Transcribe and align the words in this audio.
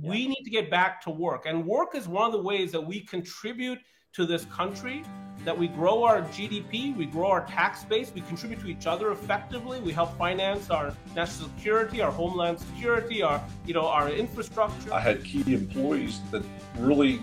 We 0.00 0.26
need 0.26 0.42
to 0.44 0.50
get 0.50 0.70
back 0.70 1.02
to 1.02 1.10
work. 1.10 1.44
And 1.44 1.66
work 1.66 1.94
is 1.94 2.08
one 2.08 2.24
of 2.24 2.32
the 2.32 2.40
ways 2.40 2.72
that 2.72 2.80
we 2.80 3.00
contribute 3.00 3.78
to 4.14 4.24
this 4.24 4.46
country, 4.46 5.04
that 5.44 5.56
we 5.56 5.68
grow 5.68 6.04
our 6.04 6.22
GDP, 6.22 6.96
we 6.96 7.04
grow 7.04 7.28
our 7.30 7.44
tax 7.44 7.84
base, 7.84 8.10
we 8.14 8.22
contribute 8.22 8.60
to 8.60 8.68
each 8.68 8.86
other 8.86 9.10
effectively, 9.12 9.80
we 9.80 9.92
help 9.92 10.16
finance 10.16 10.70
our 10.70 10.94
national 11.14 11.50
security, 11.56 12.00
our 12.00 12.10
homeland 12.10 12.58
security, 12.58 13.22
our 13.22 13.42
you 13.66 13.74
know, 13.74 13.86
our 13.86 14.08
infrastructure. 14.08 14.92
I 14.92 15.00
had 15.00 15.24
key 15.24 15.52
employees 15.52 16.20
that 16.30 16.42
really 16.78 17.22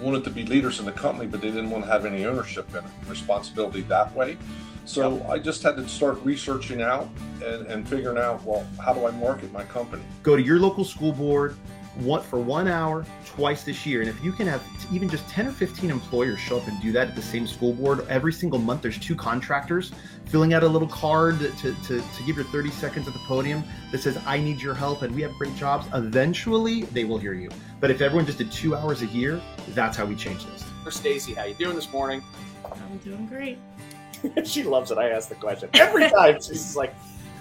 wanted 0.00 0.22
to 0.24 0.30
be 0.30 0.44
leaders 0.44 0.78
in 0.78 0.84
the 0.84 0.92
company, 0.92 1.28
but 1.28 1.40
they 1.40 1.48
didn't 1.48 1.70
want 1.70 1.84
to 1.84 1.90
have 1.90 2.04
any 2.04 2.24
ownership 2.24 2.72
and 2.74 2.86
responsibility 3.08 3.80
that 3.82 4.14
way. 4.14 4.36
So 4.84 5.16
yep. 5.16 5.30
I 5.30 5.38
just 5.38 5.62
had 5.64 5.76
to 5.76 5.88
start 5.88 6.22
researching 6.22 6.82
out 6.82 7.08
and, 7.44 7.66
and 7.66 7.88
figuring 7.88 8.18
out, 8.18 8.44
well, 8.44 8.64
how 8.80 8.92
do 8.92 9.06
I 9.06 9.10
market 9.10 9.52
my 9.52 9.64
company? 9.64 10.04
Go 10.22 10.36
to 10.36 10.42
your 10.42 10.60
local 10.60 10.84
school 10.84 11.12
board, 11.12 11.56
one 11.98 12.22
for 12.22 12.38
one 12.38 12.68
hour 12.68 13.04
twice 13.24 13.64
this 13.64 13.86
year. 13.86 14.00
And 14.00 14.08
if 14.08 14.22
you 14.22 14.32
can 14.32 14.46
have 14.46 14.62
even 14.92 15.08
just 15.08 15.28
10 15.28 15.48
or 15.48 15.52
15 15.52 15.90
employers 15.90 16.38
show 16.38 16.58
up 16.58 16.66
and 16.68 16.80
do 16.80 16.92
that 16.92 17.08
at 17.08 17.16
the 17.16 17.22
same 17.22 17.46
school 17.46 17.72
board 17.72 18.06
every 18.08 18.32
single 18.32 18.58
month 18.58 18.82
there's 18.82 18.98
two 18.98 19.14
contractors 19.14 19.92
filling 20.26 20.54
out 20.54 20.62
a 20.62 20.68
little 20.68 20.88
card 20.88 21.38
to, 21.38 21.74
to, 21.82 22.00
to 22.00 22.22
give 22.24 22.36
your 22.36 22.44
30 22.46 22.70
seconds 22.70 23.06
at 23.06 23.12
the 23.12 23.20
podium 23.20 23.64
that 23.90 24.00
says 24.00 24.18
i 24.26 24.38
need 24.38 24.60
your 24.60 24.74
help 24.74 25.02
and 25.02 25.14
we 25.14 25.22
have 25.22 25.32
great 25.34 25.54
jobs. 25.56 25.86
Eventually 25.94 26.82
they 26.84 27.04
will 27.04 27.18
hear 27.18 27.34
you. 27.34 27.50
But 27.80 27.90
if 27.90 28.00
everyone 28.00 28.26
just 28.26 28.38
did 28.38 28.52
two 28.52 28.74
hours 28.76 29.02
a 29.02 29.06
year 29.06 29.40
that's 29.68 29.96
how 29.96 30.04
we 30.04 30.14
change 30.14 30.44
this. 30.46 30.64
For 30.84 30.90
stacy 30.90 31.34
how 31.34 31.44
you 31.44 31.54
doing 31.54 31.76
this 31.76 31.90
morning? 31.92 32.22
I'm 32.64 32.98
doing 32.98 33.26
great. 33.26 33.58
She 34.44 34.62
loves 34.62 34.90
it. 34.90 34.98
I 34.98 35.10
ask 35.10 35.28
the 35.28 35.34
question 35.34 35.68
every 35.74 36.08
time. 36.08 36.40
She's 36.40 36.74
like 36.74 36.94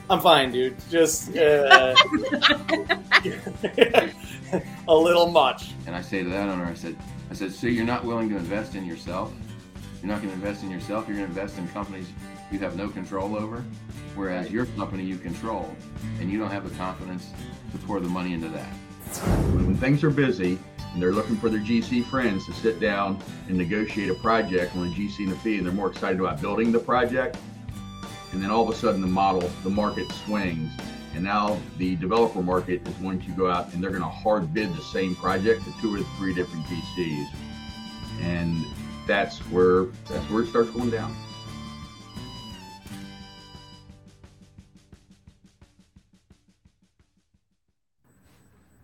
I'm 0.09 0.21
fine, 0.21 0.51
dude. 0.51 0.75
Just 0.89 1.35
uh, 1.35 1.95
a 4.87 4.95
little 4.95 5.27
much. 5.27 5.71
And 5.87 5.95
I 5.95 6.01
say 6.01 6.23
to 6.23 6.29
that 6.29 6.47
owner, 6.49 6.65
I 6.65 6.75
said, 6.75 6.95
I 7.31 7.33
said, 7.33 7.51
so 7.51 7.67
you're 7.67 7.85
not 7.85 8.05
willing 8.05 8.29
to 8.29 8.37
invest 8.37 8.75
in 8.75 8.85
yourself? 8.85 9.33
You're 10.01 10.11
not 10.11 10.21
going 10.21 10.29
to 10.29 10.35
invest 10.35 10.63
in 10.63 10.69
yourself. 10.69 11.07
You're 11.07 11.17
going 11.17 11.33
to 11.33 11.39
invest 11.39 11.57
in 11.57 11.67
companies 11.69 12.07
you 12.51 12.59
have 12.59 12.75
no 12.75 12.87
control 12.87 13.35
over, 13.35 13.65
whereas 14.13 14.51
your 14.51 14.67
company 14.67 15.03
you 15.03 15.17
control, 15.17 15.75
and 16.19 16.31
you 16.31 16.37
don't 16.37 16.51
have 16.51 16.69
the 16.69 16.75
confidence 16.75 17.31
to 17.71 17.77
pour 17.79 17.99
the 17.99 18.07
money 18.07 18.33
into 18.33 18.49
that. 18.49 18.69
When 19.55 19.75
things 19.75 20.03
are 20.03 20.11
busy 20.11 20.59
and 20.93 21.01
they're 21.01 21.11
looking 21.11 21.35
for 21.35 21.49
their 21.49 21.59
GC 21.59 22.05
friends 22.05 22.45
to 22.45 22.53
sit 22.53 22.79
down 22.79 23.19
and 23.47 23.57
negotiate 23.57 24.11
a 24.11 24.15
project 24.15 24.75
on 24.75 24.87
a 24.87 24.91
GC 24.91 25.19
and 25.19 25.33
a 25.33 25.35
fee, 25.37 25.57
and 25.57 25.65
they're 25.65 25.73
more 25.73 25.89
excited 25.89 26.19
about 26.19 26.39
building 26.39 26.71
the 26.71 26.79
project 26.79 27.37
and 28.35 28.43
then 28.43 28.51
all 28.51 28.67
of 28.67 28.75
a 28.75 28.77
sudden 28.77 28.99
the 28.99 29.07
model, 29.07 29.49
the 29.63 29.69
market 29.69 30.11
swings, 30.11 30.69
and 31.13 31.23
now 31.23 31.57
the 31.77 31.95
developer 31.95 32.41
market 32.41 32.85
is 32.85 32.93
going 32.95 33.21
to 33.21 33.31
go 33.31 33.49
out 33.49 33.73
and 33.73 33.81
they're 33.81 33.91
going 33.91 34.03
to 34.03 34.09
hard 34.09 34.53
bid 34.53 34.75
the 34.75 34.81
same 34.81 35.15
project 35.15 35.63
to 35.63 35.73
two 35.81 35.95
or 35.95 36.03
three 36.17 36.33
different 36.33 36.65
GCs, 36.65 37.27
and 38.19 38.65
that's 39.07 39.39
where 39.49 39.85
that's 40.09 40.29
where 40.29 40.43
it 40.43 40.49
starts 40.49 40.69
going 40.71 40.89
down. 40.89 41.15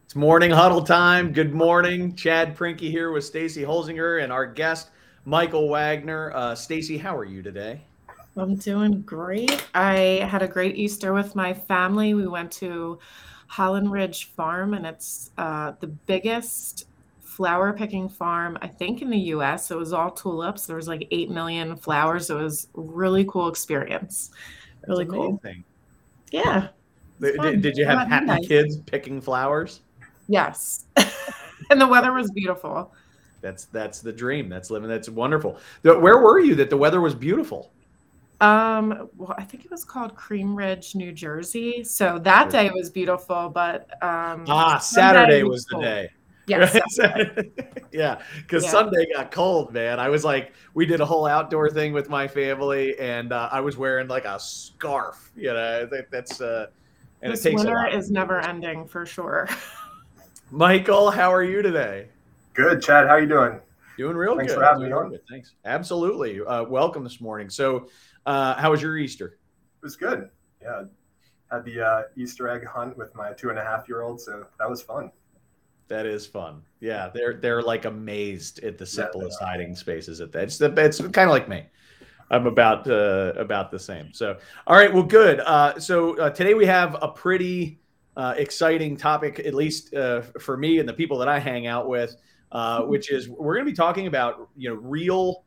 It's 0.06 0.16
morning 0.16 0.52
huddle 0.52 0.84
time. 0.84 1.34
Good 1.34 1.54
morning, 1.54 2.16
Chad 2.16 2.56
Prinkey 2.56 2.90
here 2.90 3.12
with 3.12 3.26
Stacy 3.26 3.64
Holzinger 3.64 4.24
and 4.24 4.32
our 4.32 4.46
guest 4.46 4.92
Michael 5.26 5.68
Wagner. 5.68 6.32
Uh, 6.34 6.56
Stacy, 6.56 6.98
how 6.98 7.18
are 7.18 7.26
you 7.26 7.42
today? 7.42 7.82
I'm 8.38 8.56
doing 8.56 9.02
great. 9.02 9.66
I 9.74 10.26
had 10.30 10.42
a 10.42 10.48
great 10.48 10.78
Easter 10.78 11.14
with 11.14 11.36
my 11.36 11.54
family. 11.54 12.14
We 12.14 12.28
went 12.28 12.52
to 12.54 13.00
Holland 13.48 13.92
Ridge 13.92 14.32
Farm, 14.32 14.74
and 14.74 14.86
it's 14.86 15.32
uh, 15.38 15.74
the 15.80 15.88
biggest 15.88 16.86
flower 17.22 17.74
picking 17.74 18.08
farm, 18.08 18.58
I 18.62 18.68
think, 18.68 19.02
in 19.02 19.10
the 19.10 19.18
US. 19.18 19.72
It 19.72 19.78
was 19.78 19.92
all 19.92 20.12
tulips. 20.12 20.66
There 20.66 20.76
was 20.76 20.88
like 20.88 21.08
8 21.12 21.30
million 21.30 21.76
flowers. 21.76 22.30
It 22.30 22.36
was 22.36 22.68
really 22.74 23.26
cool 23.26 23.50
experience. 23.50 24.32
Really 24.88 25.06
cool. 25.06 25.42
Yeah. 26.32 26.70
Did, 27.20 27.62
did, 27.62 27.78
you 27.78 27.86
have 27.86 28.08
happy 28.08 28.26
nice. 28.26 28.48
kids 28.48 28.78
picking 28.78 29.22
flowers? 29.22 29.82
Yes. 30.28 30.86
and 31.70 31.80
the 31.80 31.88
weather 31.88 32.14
was 32.14 32.32
beautiful. 32.32 32.94
That's 33.42 33.66
that's 33.66 34.00
the 34.02 34.14
dream. 34.14 34.50
That's 34.50 34.70
living. 34.70 34.90
That's 34.90 35.10
wonderful. 35.10 35.60
Where 35.82 36.20
were 36.20 36.40
you 36.40 36.56
that 36.56 36.70
the 36.70 36.78
weather 36.78 37.02
was 37.02 37.14
beautiful? 37.14 37.72
Um, 38.42 39.10
well, 39.16 39.36
I 39.38 39.44
think 39.44 39.66
it 39.66 39.72
was 39.72 39.86
called 39.86 40.16
Cream 40.16 40.56
Ridge, 40.56 40.96
New 40.96 41.12
Jersey. 41.12 41.84
So 41.84 42.18
that 42.20 42.50
day 42.50 42.72
was 42.74 42.90
beautiful, 42.90 43.50
but 43.50 43.92
um, 44.04 44.46
ah, 44.48 44.80
Saturday 44.80 45.44
was, 45.44 45.52
was 45.52 45.66
the 45.66 45.80
day. 45.80 46.10
Yes. 46.48 46.78
yeah, 47.92 48.22
because 48.38 48.64
yeah. 48.64 48.70
Sunday 48.70 49.06
got 49.14 49.32
cold, 49.32 49.72
man. 49.74 50.00
I 50.00 50.10
was 50.10 50.26
like, 50.26 50.54
we 50.74 50.88
did 50.88 51.00
a 51.00 51.06
whole 51.06 51.28
outdoor 51.28 51.70
thing 51.70 51.94
with 51.94 52.10
my 52.10 52.28
family, 52.28 52.98
and 53.00 53.32
uh, 53.32 53.48
I 53.52 53.62
was 53.62 53.78
wearing 53.78 54.08
like 54.08 54.26
a 54.26 54.40
scarf. 54.40 55.32
You 55.36 55.54
know, 55.54 55.82
I 55.84 55.86
think 55.86 56.08
that's 56.10 56.42
uh, 56.42 56.68
and 57.22 57.32
this 57.32 57.46
it 57.46 57.52
takes 57.52 57.64
winter 57.64 57.88
is 57.88 58.10
never 58.10 58.40
ending 58.40 58.88
for 58.88 59.06
sure. 59.06 59.48
Michael, 60.52 61.12
how 61.12 61.32
are 61.32 61.44
you 61.44 61.62
today? 61.62 62.08
Good, 62.54 62.82
Chad. 62.82 63.08
How 63.08 63.14
are 63.14 63.22
you 63.22 63.28
doing? 63.28 63.60
Doing 63.98 64.18
real 64.18 64.36
Thanks 64.36 64.54
good. 64.54 64.60
Thanks 64.60 64.80
for 64.80 64.84
having 64.84 64.90
me 64.90 65.16
on. 65.16 65.20
Thanks. 65.30 65.54
Absolutely. 65.64 66.42
Uh, 66.42 66.64
welcome 66.64 67.04
this 67.04 67.22
morning. 67.22 67.50
So, 67.50 67.88
uh, 68.26 68.56
how 68.56 68.72
was 68.72 68.82
your 68.82 68.98
Easter? 68.98 69.38
It 69.82 69.84
was 69.84 69.96
good. 69.96 70.30
Yeah, 70.62 70.84
had 71.52 71.66
the 71.66 71.82
uh, 71.82 72.02
Easter 72.16 72.48
egg 72.48 72.66
hunt 72.66 72.98
with 72.98 73.14
my 73.16 73.34
two 73.34 73.50
and 73.50 73.60
a 73.60 73.64
half 73.64 73.88
year 73.90 74.02
old, 74.02 74.22
so 74.22 74.46
that 74.60 74.70
was 74.70 74.82
fun. 74.82 75.12
That 75.88 76.06
is 76.06 76.26
fun. 76.26 76.62
Yeah, 76.80 77.10
they're 77.14 77.34
they're 77.34 77.62
like 77.62 77.86
amazed 77.86 78.64
at 78.64 78.78
the 78.78 78.86
simplest 78.86 79.38
yeah, 79.42 79.48
hiding 79.48 79.76
spaces 79.76 80.22
at 80.22 80.32
that. 80.32 80.44
It's, 80.44 80.62
it's 80.62 81.00
kind 81.00 81.30
of 81.30 81.32
like 81.32 81.50
me. 81.50 81.66
I'm 82.30 82.48
about 82.48 82.90
uh, 82.90 83.34
about 83.36 83.72
the 83.72 83.80
same. 83.80 84.14
So, 84.14 84.38
all 84.66 84.78
right, 84.78 84.92
well, 84.92 85.04
good. 85.04 85.42
Uh, 85.42 85.78
so 85.80 86.18
uh, 86.18 86.30
today 86.30 86.54
we 86.54 86.66
have 86.66 86.96
a 87.02 87.10
pretty 87.10 87.82
uh, 88.16 88.36
exciting 88.38 88.96
topic, 88.96 89.40
at 89.40 89.54
least 89.54 89.94
uh, 89.94 90.22
for 90.40 90.56
me 90.56 90.80
and 90.80 90.88
the 90.88 90.94
people 90.94 91.18
that 91.18 91.28
I 91.28 91.40
hang 91.40 91.68
out 91.68 91.90
with, 91.90 92.16
uh, 92.54 92.84
which 92.84 93.12
is 93.12 93.28
we're 93.28 93.56
going 93.56 93.66
to 93.66 93.72
be 93.72 93.76
talking 93.76 94.08
about 94.08 94.50
you 94.56 94.70
know 94.70 94.76
real 94.76 95.44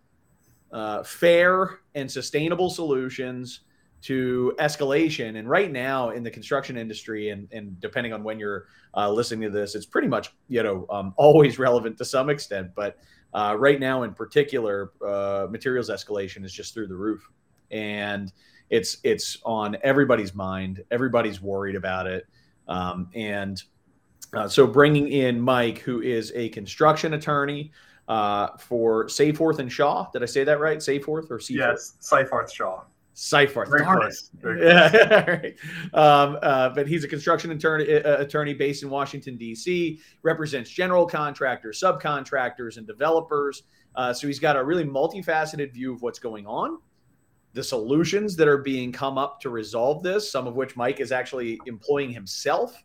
uh, 0.74 1.04
fair 1.04 1.78
and 1.94 2.10
sustainable 2.10 2.68
solutions 2.68 3.60
to 4.02 4.52
escalation. 4.58 5.38
And 5.38 5.48
right 5.48 5.70
now 5.70 6.10
in 6.10 6.24
the 6.24 6.30
construction 6.30 6.76
industry, 6.76 7.30
and, 7.30 7.48
and 7.52 7.80
depending 7.80 8.12
on 8.12 8.24
when 8.24 8.40
you're 8.40 8.66
uh, 8.94 9.10
listening 9.10 9.42
to 9.42 9.50
this, 9.50 9.76
it's 9.76 9.86
pretty 9.86 10.08
much 10.08 10.34
you 10.48 10.62
know 10.62 10.84
um, 10.90 11.14
always 11.16 11.58
relevant 11.58 11.96
to 11.98 12.04
some 12.04 12.28
extent. 12.28 12.72
But 12.74 12.98
uh, 13.32 13.56
right 13.58 13.78
now, 13.78 14.02
in 14.02 14.12
particular, 14.14 14.92
uh, 15.06 15.46
materials 15.48 15.90
escalation 15.90 16.44
is 16.44 16.52
just 16.52 16.74
through 16.74 16.88
the 16.88 16.96
roof, 16.96 17.26
and 17.70 18.32
it's 18.68 18.98
it's 19.04 19.38
on 19.44 19.76
everybody's 19.82 20.34
mind. 20.34 20.82
Everybody's 20.90 21.40
worried 21.40 21.76
about 21.76 22.08
it, 22.08 22.26
um, 22.66 23.08
and 23.14 23.62
uh, 24.34 24.48
so 24.48 24.66
bringing 24.66 25.08
in 25.08 25.40
Mike, 25.40 25.78
who 25.78 26.02
is 26.02 26.32
a 26.34 26.48
construction 26.48 27.14
attorney 27.14 27.70
uh, 28.08 28.56
for 28.58 29.06
Seyfarth 29.06 29.58
and 29.58 29.70
Shaw. 29.70 30.10
Did 30.12 30.22
I 30.22 30.26
say 30.26 30.44
that 30.44 30.60
right? 30.60 30.78
Seyfarth 30.78 31.30
or 31.30 31.40
Seaforth? 31.40 31.78
Yes, 31.78 31.94
Seyfarth 32.00 32.52
Shaw. 32.52 32.82
Seyfarth. 33.14 33.68
Very 33.68 33.84
Darn 33.84 34.00
close. 34.00 34.30
Yeah. 34.44 35.30
right. 35.30 35.54
um, 35.94 36.38
uh, 36.42 36.70
but 36.70 36.88
he's 36.88 37.04
a 37.04 37.08
construction 37.08 37.50
attorney, 37.52 38.02
uh, 38.02 38.18
attorney 38.18 38.54
based 38.54 38.82
in 38.82 38.90
Washington, 38.90 39.36
D.C., 39.36 40.00
represents 40.22 40.68
general 40.68 41.06
contractors, 41.06 41.80
subcontractors, 41.80 42.76
and 42.76 42.86
developers. 42.86 43.62
Uh, 43.94 44.12
so 44.12 44.26
he's 44.26 44.40
got 44.40 44.56
a 44.56 44.64
really 44.64 44.84
multifaceted 44.84 45.72
view 45.72 45.94
of 45.94 46.02
what's 46.02 46.18
going 46.18 46.46
on, 46.46 46.78
the 47.52 47.62
solutions 47.62 48.34
that 48.34 48.48
are 48.48 48.58
being 48.58 48.90
come 48.90 49.16
up 49.16 49.40
to 49.40 49.50
resolve 49.50 50.02
this, 50.02 50.30
some 50.30 50.48
of 50.48 50.56
which 50.56 50.76
Mike 50.76 50.98
is 50.98 51.12
actually 51.12 51.60
employing 51.66 52.10
himself 52.10 52.82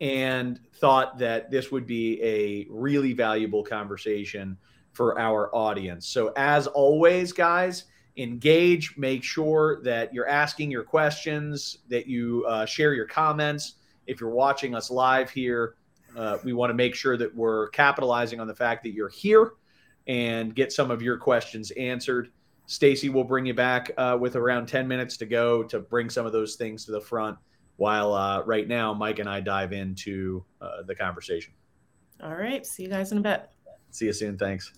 and 0.00 0.60
thought 0.74 1.18
that 1.18 1.50
this 1.50 1.70
would 1.72 1.86
be 1.86 2.22
a 2.22 2.66
really 2.70 3.12
valuable 3.12 3.62
conversation 3.62 4.56
for 4.92 5.18
our 5.18 5.54
audience. 5.54 6.06
So, 6.06 6.32
as 6.36 6.66
always, 6.66 7.32
guys, 7.32 7.84
engage, 8.16 8.96
make 8.96 9.22
sure 9.22 9.82
that 9.82 10.12
you're 10.12 10.28
asking 10.28 10.70
your 10.70 10.84
questions, 10.84 11.78
that 11.88 12.06
you 12.06 12.44
uh, 12.48 12.66
share 12.66 12.94
your 12.94 13.06
comments. 13.06 13.74
If 14.06 14.20
you're 14.20 14.30
watching 14.30 14.74
us 14.74 14.90
live 14.90 15.30
here, 15.30 15.74
uh, 16.16 16.38
we 16.44 16.52
want 16.52 16.70
to 16.70 16.74
make 16.74 16.94
sure 16.94 17.16
that 17.16 17.34
we're 17.34 17.68
capitalizing 17.70 18.40
on 18.40 18.46
the 18.46 18.54
fact 18.54 18.82
that 18.84 18.92
you're 18.92 19.10
here 19.10 19.52
and 20.06 20.54
get 20.54 20.72
some 20.72 20.90
of 20.90 21.02
your 21.02 21.18
questions 21.18 21.70
answered. 21.72 22.30
Stacy 22.66 23.08
will 23.08 23.24
bring 23.24 23.46
you 23.46 23.54
back 23.54 23.90
uh, 23.96 24.16
with 24.18 24.34
around 24.34 24.66
10 24.66 24.88
minutes 24.88 25.16
to 25.18 25.26
go 25.26 25.62
to 25.64 25.78
bring 25.78 26.08
some 26.08 26.26
of 26.26 26.32
those 26.32 26.56
things 26.56 26.84
to 26.86 26.92
the 26.92 27.00
front 27.00 27.36
while 27.76 28.12
uh, 28.14 28.42
right 28.44 28.66
now 28.66 28.94
Mike 28.94 29.18
and 29.18 29.28
I 29.28 29.40
dive 29.40 29.72
into 29.72 30.44
uh, 30.60 30.82
the 30.86 30.94
conversation. 30.94 31.52
All 32.22 32.34
right. 32.34 32.64
See 32.66 32.82
you 32.84 32.88
guys 32.88 33.12
in 33.12 33.18
a 33.18 33.20
bit. 33.20 33.48
See 33.90 34.06
you 34.06 34.12
soon. 34.12 34.38
Thanks. 34.38 34.72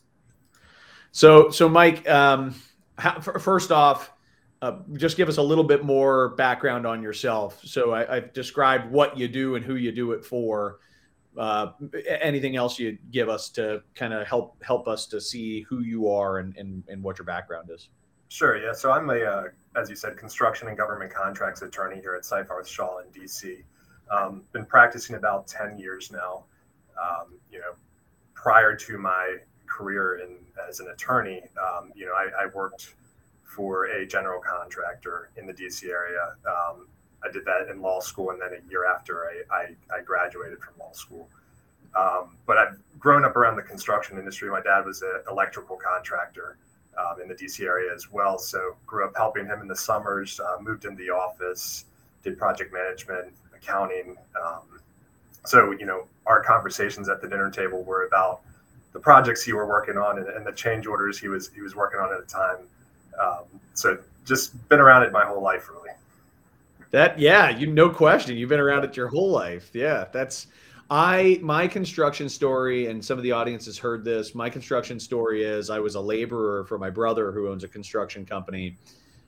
So, 1.13 1.51
so 1.51 1.69
Mike, 1.69 2.09
um, 2.09 2.55
how, 2.99 3.21
first 3.21 3.73
off, 3.73 4.13
uh, 4.61 4.79
just 4.95 5.17
give 5.17 5.29
us 5.29 5.37
a 5.37 5.43
little 5.43 5.65
bit 5.65 5.85
more 5.85 6.31
background 6.31 6.87
on 6.87 7.03
yourself. 7.03 7.61
So 7.65 7.95
I, 7.95 8.17
have 8.17 8.33
described 8.33 8.91
what 8.91 9.17
you 9.17 9.29
do 9.29 9.55
and 9.55 9.65
who 9.65 9.77
you 9.77 9.93
do 9.93 10.13
it 10.13 10.25
for. 10.25 10.81
uh, 11.39 11.73
anything 12.21 12.57
else 12.57 12.79
you 12.79 12.99
give 13.11 13.29
us 13.29 13.49
to 13.51 13.83
kind 13.95 14.13
of 14.13 14.27
help 14.27 14.63
help 14.63 14.89
us 14.89 15.07
to 15.07 15.21
see 15.21 15.63
who 15.63 15.81
you 15.81 16.09
are 16.09 16.39
and, 16.39 16.57
and, 16.57 16.83
and 16.89 17.03
what 17.03 17.19
your 17.19 17.25
background 17.25 17.71
is? 17.73 17.89
Sure. 18.29 18.57
Yeah. 18.63 18.73
So 18.73 18.93
I'm 18.93 19.09
a, 19.11 19.19
uh, 19.19 19.45
as 19.75 19.89
you 19.89 19.97
said, 19.97 20.17
construction 20.17 20.69
and 20.69 20.77
government 20.77 21.13
contracts 21.13 21.63
attorney 21.63 22.01
here 22.01 22.15
at 22.15 22.23
Seyfarth 22.23 22.67
Shaw 22.67 22.99
in 22.99 23.07
DC. 23.09 23.63
Um, 24.11 24.43
been 24.53 24.67
practicing 24.67 25.17
about 25.17 25.47
10 25.47 25.79
years 25.79 26.11
now. 26.13 26.45
Um, 27.01 27.39
you 27.51 27.59
know, 27.59 27.73
prior 28.35 28.75
to 28.75 28.99
my 28.99 29.37
career 29.67 30.19
in 30.19 30.37
as 30.69 30.81
an 30.81 30.89
attorney, 30.89 31.43
um, 31.61 31.93
you 31.95 32.07
know, 32.07 32.13
I, 32.13 32.45
I, 32.45 32.47
worked 32.47 32.95
for 33.45 33.85
a 33.87 34.07
general 34.07 34.41
contractor 34.41 35.31
in 35.37 35.47
the 35.47 35.53
DC 35.53 35.89
area. 35.89 36.35
Um, 36.47 36.89
I 37.25 37.31
did 37.31 37.45
that 37.45 37.69
in 37.71 37.81
law 37.81 38.01
school, 38.01 38.31
and 38.31 38.41
then 38.41 38.51
a 38.53 38.71
year 38.71 38.87
after 38.87 39.27
I, 39.27 39.55
I, 39.55 39.97
I 39.97 40.03
graduated 40.03 40.59
from 40.61 40.75
law 40.79 40.93
school. 40.93 41.29
Um, 41.97 42.37
but 42.47 42.59
I've 42.59 42.79
grown 42.99 43.25
up 43.25 43.37
around 43.37 43.57
the 43.57 43.63
construction 43.63 44.19
industry. 44.19 44.51
My 44.51 44.61
dad 44.61 44.85
was 44.85 45.03
an 45.03 45.23
electrical 45.31 45.77
contractor 45.77 46.59
um, 46.99 47.21
in 47.21 47.29
the 47.29 47.35
DC 47.35 47.65
area 47.65 47.95
as 47.95 48.11
well. 48.11 48.39
So 48.39 48.77
grew 48.87 49.05
up 49.05 49.17
helping 49.17 49.47
him 49.47 49.61
in 49.61 49.69
the 49.69 49.77
summers, 49.77 50.41
uh, 50.41 50.61
moved 50.61 50.85
into 50.85 51.03
the 51.03 51.11
office, 51.11 51.85
did 52.23 52.39
project 52.39 52.73
management, 52.73 53.33
accounting. 53.55 54.17
Um, 54.43 54.81
so, 55.45 55.71
you 55.73 55.87
know, 55.87 56.07
our 56.27 56.43
conversations 56.43 57.09
at 57.09 57.23
the 57.23 57.29
dinner 57.29 57.51
table 57.51 57.83
were 57.83 58.07
about 58.07 58.41
the 58.93 59.01
projects 59.01 59.43
he 59.45 59.53
were 59.53 59.67
working 59.67 59.97
on 59.97 60.19
and, 60.19 60.29
and 60.29 60.47
the 60.47 60.53
change 60.53 60.87
orders 60.87 61.19
he 61.19 61.29
was 61.29 61.51
he 61.55 61.61
was 61.61 61.75
working 61.75 62.01
on 62.01 62.13
at 62.13 62.21
the 62.21 62.27
time. 62.27 62.57
Um, 63.21 63.61
so 63.75 63.99
just 64.25 64.69
been 64.69 64.81
around 64.81 65.03
it 65.05 65.13
my 65.13 65.25
whole 65.25 65.43
life, 65.43 65.69
really. 65.69 65.91
That 66.91 67.19
yeah, 67.19 67.51
you 67.51 67.67
no 67.67 67.91
question. 67.91 68.37
You've 68.37 68.49
been 68.49 68.61
around 68.61 68.85
it 68.85 68.97
your 68.97 69.09
whole 69.09 69.31
life. 69.31 69.71
Yeah, 69.75 70.07
that's 70.11 70.47
I 70.91 71.39
my 71.43 71.69
construction 71.69 72.29
story, 72.29 72.87
and 72.87 73.05
some 73.05 73.19
of 73.19 73.23
the 73.23 73.33
audience 73.33 73.67
has 73.67 73.77
heard 73.77 74.05
this. 74.05 74.35
My 74.35 74.49
construction 74.49 74.99
story 74.99 75.45
is 75.45 75.69
I 75.69 75.79
was 75.79 75.97
a 75.97 76.01
laborer 76.01 76.65
for 76.65 76.79
my 76.79 76.89
brother 76.89 77.31
who 77.31 77.49
owns 77.49 77.63
a 77.63 77.69
construction 77.69 78.25
company. 78.25 78.77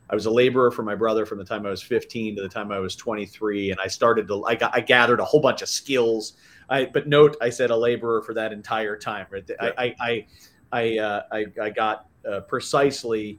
I 0.08 0.14
was 0.14 0.26
a 0.26 0.30
laborer 0.30 0.70
for 0.70 0.82
my 0.82 0.94
brother 0.94 1.26
from 1.26 1.38
the 1.38 1.44
time 1.44 1.66
I 1.66 1.70
was 1.70 1.82
15 1.82 2.36
to 2.36 2.42
the 2.42 2.48
time 2.48 2.72
I 2.72 2.78
was 2.78 2.96
23, 2.96 3.72
and 3.72 3.80
I 3.80 3.88
started 3.88 4.26
to 4.28 4.44
I 4.44 4.54
got 4.54 4.74
I 4.74 4.80
gathered 4.80 5.20
a 5.20 5.24
whole 5.24 5.40
bunch 5.40 5.60
of 5.60 5.68
skills. 5.68 6.34
I 6.70 6.86
but 6.86 7.06
note 7.06 7.36
I 7.42 7.50
said 7.50 7.70
a 7.70 7.76
laborer 7.76 8.22
for 8.22 8.32
that 8.34 8.52
entire 8.52 8.96
time. 8.96 9.26
Right, 9.30 9.44
yeah. 9.48 9.72
I 9.76 9.94
I 10.00 10.26
I 10.72 10.98
uh, 10.98 11.22
I, 11.30 11.46
I 11.60 11.70
got 11.70 12.06
uh, 12.26 12.40
precisely 12.40 13.38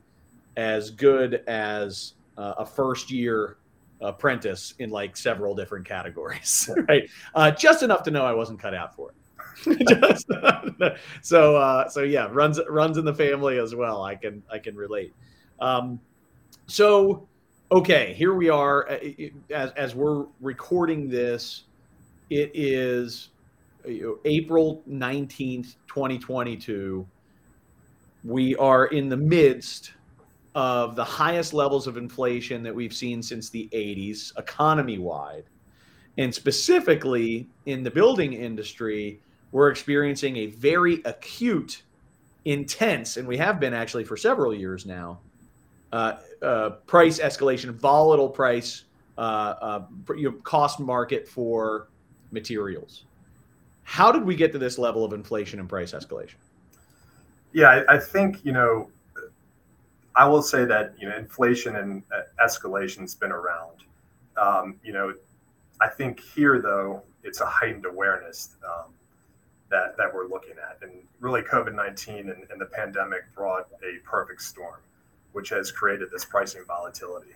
as 0.57 0.91
good 0.91 1.43
as 1.47 2.13
uh, 2.37 2.53
a 2.59 2.65
first 2.65 3.09
year 3.09 3.57
apprentice 4.01 4.73
in 4.79 4.89
like 4.89 5.15
several 5.15 5.55
different 5.55 5.87
categories, 5.87 6.69
right? 6.87 7.09
Uh, 7.35 7.51
just 7.51 7.83
enough 7.83 8.03
to 8.03 8.11
know 8.11 8.25
I 8.25 8.33
wasn't 8.33 8.59
cut 8.59 8.73
out 8.73 8.95
for 8.95 9.11
it. 9.11 9.15
just, 9.87 10.27
so 11.21 11.55
uh, 11.55 11.87
so 11.89 12.01
yeah, 12.01 12.27
runs 12.31 12.59
runs 12.69 12.97
in 12.97 13.05
the 13.05 13.13
family 13.13 13.59
as 13.59 13.75
well. 13.75 14.03
I 14.03 14.15
can 14.15 14.41
I 14.51 14.59
can 14.59 14.75
relate. 14.75 15.13
Um, 15.59 15.99
so 16.67 17.27
okay, 17.71 18.13
here 18.13 18.33
we 18.33 18.49
are 18.49 18.89
uh, 18.89 18.99
as 19.49 19.71
as 19.71 19.95
we're 19.95 20.25
recording 20.39 21.09
this. 21.09 21.63
It 22.29 22.51
is 22.53 23.29
April 24.25 24.81
nineteenth, 24.85 25.75
twenty 25.87 26.17
twenty 26.17 26.55
two. 26.55 27.05
We 28.23 28.55
are 28.55 28.85
in 28.85 29.09
the 29.09 29.17
midst 29.17 29.93
of 30.53 30.95
the 30.95 31.03
highest 31.03 31.53
levels 31.53 31.87
of 31.87 31.97
inflation 31.97 32.63
that 32.63 32.75
we've 32.75 32.93
seen 32.93 33.23
since 33.23 33.49
the 33.49 33.69
80s, 33.73 34.37
economy 34.37 34.97
wide. 34.97 35.45
And 36.17 36.33
specifically 36.33 37.47
in 37.65 37.83
the 37.83 37.91
building 37.91 38.33
industry, 38.33 39.21
we're 39.51 39.69
experiencing 39.69 40.37
a 40.37 40.47
very 40.47 41.01
acute, 41.05 41.83
intense, 42.45 43.17
and 43.17 43.27
we 43.27 43.37
have 43.37 43.59
been 43.59 43.73
actually 43.73 44.03
for 44.03 44.17
several 44.17 44.53
years 44.53 44.85
now, 44.85 45.19
uh, 45.93 46.17
uh, 46.41 46.69
price 46.85 47.19
escalation, 47.19 47.71
volatile 47.71 48.29
price, 48.29 48.85
uh, 49.17 49.21
uh 49.21 50.31
cost 50.43 50.79
market 50.79 51.27
for 51.27 51.87
materials. 52.31 53.03
How 53.83 54.11
did 54.11 54.23
we 54.23 54.35
get 54.35 54.51
to 54.53 54.59
this 54.59 54.77
level 54.77 55.03
of 55.03 55.13
inflation 55.13 55.59
and 55.59 55.67
price 55.67 55.91
escalation? 55.91 56.35
Yeah, 57.51 57.83
I, 57.87 57.95
I 57.95 57.99
think, 57.99 58.43
you 58.45 58.53
know, 58.53 58.89
I 60.15 60.27
will 60.27 60.41
say 60.41 60.65
that 60.65 60.93
you 60.99 61.09
know 61.09 61.15
inflation 61.15 61.77
and 61.77 62.03
uh, 62.13 62.23
escalation's 62.43 63.15
been 63.15 63.31
around. 63.31 63.83
Um, 64.37 64.75
you 64.83 64.93
know, 64.93 65.13
I 65.79 65.87
think 65.87 66.19
here 66.19 66.61
though 66.61 67.01
it's 67.23 67.41
a 67.41 67.45
heightened 67.45 67.85
awareness 67.85 68.55
um, 68.65 68.91
that 69.69 69.95
that 69.97 70.13
we're 70.13 70.27
looking 70.27 70.55
at, 70.57 70.77
and 70.81 70.91
really 71.19 71.41
COVID 71.41 71.73
nineteen 71.73 72.29
and, 72.29 72.43
and, 72.51 72.59
the 72.59 72.65
pandemic 72.65 73.23
brought 73.33 73.67
a 73.83 73.99
perfect 74.05 74.41
storm, 74.41 74.79
which 75.31 75.49
has 75.49 75.71
created 75.71 76.09
this 76.11 76.25
pricing 76.25 76.63
volatility. 76.67 77.31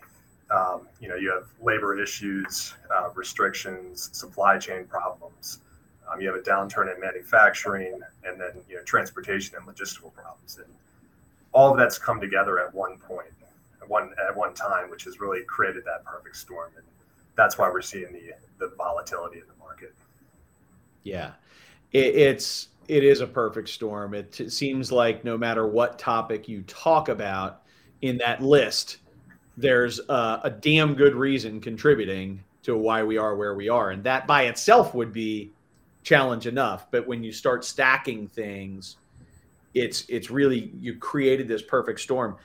Um, 0.52 0.88
you 1.00 1.10
know, 1.10 1.16
you 1.16 1.32
have 1.32 1.48
labor 1.62 2.00
issues, 2.00 2.76
uh, 2.94 3.10
restrictions, 3.16 4.10
supply 4.14 4.60
chain 4.60 4.86
problems. 4.86 5.60
Um, 6.12 6.22
you 6.22 6.28
have 6.28 6.38
a 6.38 6.44
downturn 6.44 6.94
in 6.94 7.02
manufacturing, 7.02 8.00
and 8.26 8.40
then 8.40 8.52
you 8.70 8.76
know 8.76 8.84
transportation 8.84 9.56
and 9.56 9.66
logistical 9.66 10.14
problems, 10.14 10.58
and 10.58 10.72
all 11.56 11.72
of 11.72 11.78
that's 11.78 11.98
come 11.98 12.20
together 12.20 12.60
at 12.60 12.72
one 12.76 12.98
point, 12.98 13.32
at 13.82 13.90
one 13.90 14.12
at 14.28 14.36
one 14.36 14.54
time, 14.54 14.90
which 14.90 15.06
has 15.06 15.20
really 15.20 15.42
created 15.46 15.84
that 15.86 16.04
perfect 16.04 16.36
storm, 16.36 16.72
and 16.76 16.86
that's 17.36 17.58
why 17.58 17.70
we're 17.70 17.82
seeing 17.82 18.12
the 18.12 18.34
the 18.60 18.76
volatility 18.76 19.40
in 19.40 19.48
the 19.48 19.58
market. 19.58 19.96
Yeah, 21.04 21.32
it, 21.94 22.16
it's 22.16 22.68
it 22.90 23.04
is 23.04 23.22
a 23.22 23.28
perfect 23.28 23.70
storm. 23.70 24.14
It, 24.14 24.52
seems 24.52 24.92
like 24.92 25.24
no 25.24 25.38
matter 25.38 25.66
what 25.66 25.98
topic 25.98 26.48
you 26.48 26.62
talk 26.64 27.10
about 27.10 27.64
in 28.02 28.18
that 28.18 28.44
list, 28.44 28.98
there's 29.58 30.00
a, 30.10 30.42
a 30.44 30.50
damn 30.52 30.94
good 30.94 31.16
reason 31.16 31.62
contributing 31.62 32.44
to 32.64 32.78
why 32.78 33.02
we 33.02 33.18
are 33.18 33.36
where 33.36 33.56
we 33.56 33.70
are, 33.70 33.92
and 33.92 34.04
that 34.04 34.28
by 34.28 34.44
itself 34.44 34.94
would 34.94 35.14
be 35.14 35.54
challenge 36.04 36.48
enough. 36.48 36.92
But 36.92 37.08
when 37.08 37.24
you 37.24 37.32
start 37.32 37.64
stacking 37.64 38.28
things 38.28 38.98
it's 39.76 40.06
it's 40.08 40.32
really 40.32 40.72
you 40.80 40.96
created 40.96 41.48
this 41.48 41.62
perfect 41.62 42.00
storm. 42.00 42.38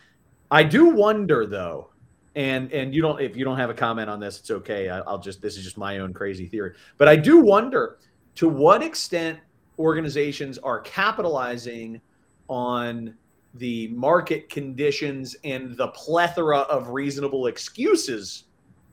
I 0.50 0.64
do 0.64 0.90
wonder 0.90 1.46
though, 1.46 1.90
and 2.34 2.70
and 2.72 2.92
you 2.92 3.00
don't 3.00 3.20
if 3.20 3.36
you 3.36 3.44
don't 3.44 3.56
have 3.56 3.70
a 3.70 3.74
comment 3.74 4.10
on 4.10 4.20
this, 4.20 4.40
it's 4.40 4.50
okay. 4.50 4.90
I, 4.90 5.00
will 5.00 5.18
just 5.18 5.40
this 5.40 5.56
is 5.56 5.64
just 5.64 5.78
my 5.78 5.98
own 5.98 6.12
crazy 6.12 6.46
theory, 6.46 6.74
but 6.98 7.08
I 7.08 7.16
do 7.16 7.40
wonder 7.40 7.98
to 8.34 8.48
what 8.48 8.82
extent 8.82 9.38
organizations 9.78 10.58
are 10.58 10.80
capitalizing 10.80 12.00
on 12.48 13.14
the 13.54 13.88
market 13.88 14.48
conditions 14.48 15.36
and 15.44 15.76
the 15.76 15.88
plethora 15.88 16.58
of 16.58 16.88
reasonable 16.88 17.46
excuses 17.46 18.44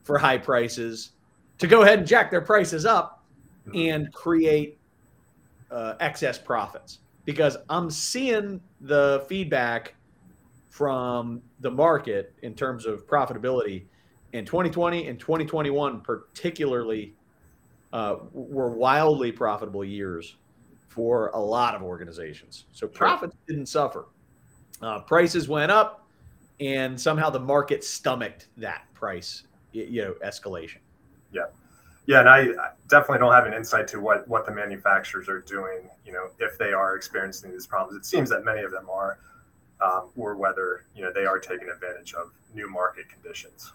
for 0.04 0.16
high 0.16 0.38
prices 0.38 1.10
to 1.58 1.66
go 1.66 1.82
ahead 1.82 1.98
and 1.98 2.08
jack 2.08 2.30
their 2.30 2.40
prices 2.40 2.86
up 2.86 3.24
and 3.74 4.12
create 4.14 4.78
uh, 5.70 5.94
excess 6.00 6.38
profits 6.38 7.00
because 7.28 7.58
I'm 7.68 7.90
seeing 7.90 8.58
the 8.80 9.22
feedback 9.28 9.94
from 10.70 11.42
the 11.60 11.70
market 11.70 12.32
in 12.40 12.54
terms 12.54 12.86
of 12.86 13.06
profitability 13.06 13.84
in 14.32 14.46
2020 14.46 15.08
and 15.08 15.20
2021 15.20 16.00
particularly 16.00 17.12
uh, 17.92 18.16
were 18.32 18.70
wildly 18.70 19.30
profitable 19.30 19.84
years 19.84 20.36
for 20.88 21.28
a 21.34 21.38
lot 21.38 21.74
of 21.74 21.82
organizations. 21.82 22.64
So 22.72 22.88
profits 22.88 23.36
didn't 23.46 23.66
suffer. 23.66 24.06
Uh, 24.80 25.00
prices 25.00 25.50
went 25.50 25.70
up 25.70 26.08
and 26.60 26.98
somehow 26.98 27.28
the 27.28 27.40
market 27.40 27.84
stomached 27.84 28.46
that 28.56 28.86
price 28.94 29.42
you 29.72 30.00
know 30.00 30.14
escalation 30.26 30.78
yeah, 32.08 32.20
and 32.20 32.28
I 32.28 32.70
definitely 32.88 33.18
don't 33.18 33.34
have 33.34 33.44
an 33.44 33.52
insight 33.52 33.86
to 33.88 34.00
what 34.00 34.26
what 34.26 34.46
the 34.46 34.50
manufacturers 34.50 35.28
are 35.28 35.40
doing. 35.40 35.90
You 36.06 36.12
know, 36.12 36.30
if 36.38 36.56
they 36.56 36.72
are 36.72 36.96
experiencing 36.96 37.52
these 37.52 37.66
problems, 37.66 37.98
it 37.98 38.06
seems 38.06 38.30
that 38.30 38.46
many 38.46 38.62
of 38.62 38.70
them 38.70 38.88
are, 38.90 39.18
um, 39.84 40.08
or 40.16 40.34
whether 40.34 40.86
you 40.94 41.02
know 41.02 41.12
they 41.14 41.26
are 41.26 41.38
taking 41.38 41.68
advantage 41.68 42.14
of 42.14 42.32
new 42.54 42.68
market 42.70 43.10
conditions. 43.10 43.74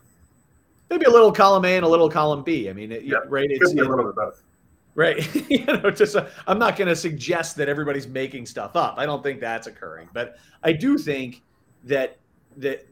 Maybe 0.89 1.05
a 1.05 1.11
little 1.11 1.31
column 1.31 1.63
A 1.63 1.75
and 1.75 1.85
a 1.85 1.87
little 1.87 2.09
column 2.09 2.43
B. 2.43 2.71
I 2.71 2.73
mean, 2.73 2.91
it, 2.91 3.03
yeah, 3.03 3.17
right? 3.27 3.45
It's 3.47 3.71
a 3.71 3.75
little 3.75 4.03
bit 4.03 4.15
both. 4.15 4.41
Right. 4.95 5.49
you 5.49 5.65
know, 5.65 5.89
just 5.89 6.15
uh, 6.15 6.27
I'm 6.45 6.59
not 6.59 6.75
going 6.75 6.87
to 6.87 6.95
suggest 6.95 7.55
that 7.55 7.67
everybody's 7.67 8.07
making 8.07 8.45
stuff 8.45 8.75
up. 8.75 8.93
I 8.99 9.07
don't 9.07 9.23
think 9.23 9.39
that's 9.39 9.65
occurring, 9.65 10.07
but 10.13 10.37
I 10.61 10.71
do 10.71 10.99
think 10.99 11.41
that 11.85 12.19
that 12.57 12.87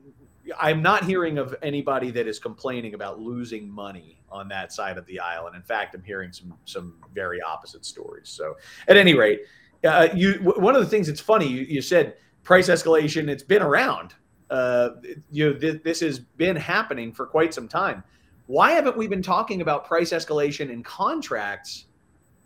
I'm 0.60 0.82
not 0.82 1.06
hearing 1.06 1.38
of 1.38 1.56
anybody 1.62 2.12
that 2.12 2.28
is 2.28 2.40
complaining 2.40 2.94
about 2.94 3.20
losing 3.20 3.70
money 3.70 4.20
on 4.30 4.48
that 4.50 4.72
side 4.74 4.98
of 4.98 5.06
the 5.06 5.20
aisle, 5.20 5.48
and 5.48 5.56
in 5.56 5.62
fact, 5.62 5.96
I'm 5.96 6.04
hearing 6.04 6.32
some 6.32 6.54
some 6.66 6.96
very 7.14 7.42
opposite 7.42 7.86
stories. 7.86 8.30
So, 8.30 8.58
at 8.88 8.98
any 8.98 9.14
rate, 9.14 9.42
uh, 9.84 10.10
you 10.14 10.34
one 10.56 10.76
of 10.76 10.82
the 10.82 10.88
things 10.88 11.08
that's 11.08 11.22
funny 11.22 11.48
you, 11.48 11.62
you 11.62 11.82
said 11.82 12.16
price 12.44 12.70
escalation. 12.70 13.30
It's 13.30 13.44
been 13.44 13.62
around. 13.62 14.16
Uh, 14.50 14.90
you 15.32 15.50
know, 15.52 15.58
th- 15.58 15.84
this 15.84 16.02
has 16.02 16.20
been 16.20 16.56
happening 16.56 17.14
for 17.14 17.26
quite 17.26 17.54
some 17.54 17.68
time. 17.68 18.04
Why 18.48 18.72
haven't 18.72 18.98
we 18.98 19.08
been 19.08 19.22
talking 19.22 19.62
about 19.62 19.86
price 19.86 20.12
escalation 20.12 20.70
in 20.70 20.84
contracts 20.84 21.86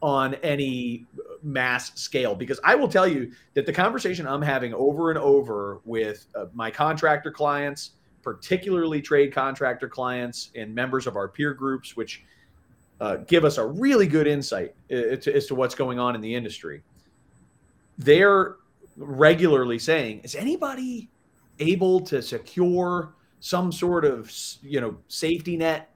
on 0.02 0.36
any 0.36 1.08
mass 1.46 1.98
scale 1.98 2.36
because 2.36 2.60
I 2.64 2.76
will 2.76 2.88
tell 2.88 3.08
you 3.08 3.32
that 3.54 3.66
the 3.66 3.72
conversation 3.72 4.28
I'm 4.28 4.42
having 4.42 4.74
over 4.74 5.12
and 5.12 5.20
over 5.20 5.80
with 5.86 6.26
uh, 6.36 6.46
my 6.54 6.72
contractor 6.72 7.32
clients, 7.32 7.92
particularly 8.24 9.02
trade 9.02 9.32
contractor 9.32 9.88
clients 9.88 10.50
and 10.56 10.74
members 10.74 11.06
of 11.06 11.16
our 11.16 11.28
peer 11.28 11.54
groups, 11.54 11.96
which 11.96 12.24
uh, 13.00 13.18
give 13.28 13.46
us 13.46 13.58
a 13.58 13.66
really 13.66 14.08
good 14.08 14.26
insight 14.26 14.74
uh, 14.92 15.16
to, 15.18 15.36
as 15.36 15.46
to 15.46 15.56
what's 15.56 15.76
going 15.76 16.00
on 16.00 16.16
in 16.16 16.22
the 16.22 16.34
industry. 16.34 16.82
They're 17.98 18.56
regularly 18.98 19.78
saying, 19.78 20.22
"Is 20.24 20.36
anybody 20.36 21.10
able 21.60 22.02
to 22.02 22.22
secure 22.22 23.14
some 23.40 23.72
sort 23.72 24.04
of 24.04 24.34
you 24.64 24.82
know 24.82 24.98
safety 25.08 25.58
net 25.58 25.92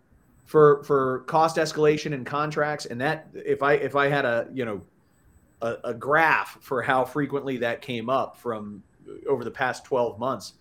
for 0.45 0.83
for 0.83 1.21
cost 1.21 1.57
escalation 1.57 2.11
in 2.11 2.23
contracts?" 2.23 2.85
And 2.85 3.01
that 3.01 3.29
if 3.33 3.63
I 3.63 3.73
if 3.73 3.95
I 3.95 4.07
had 4.07 4.25
a 4.25 4.47
you 4.53 4.65
know 4.65 4.81
a, 5.61 5.75
a 5.85 5.93
graph 5.93 6.57
for 6.61 6.81
how 6.81 7.05
frequently 7.05 7.57
that 7.57 7.81
came 7.81 8.09
up 8.09 8.37
from 8.37 8.83
over 9.27 9.43
the 9.43 9.51
past 9.51 9.85
12 9.85 10.19
months, 10.19 10.53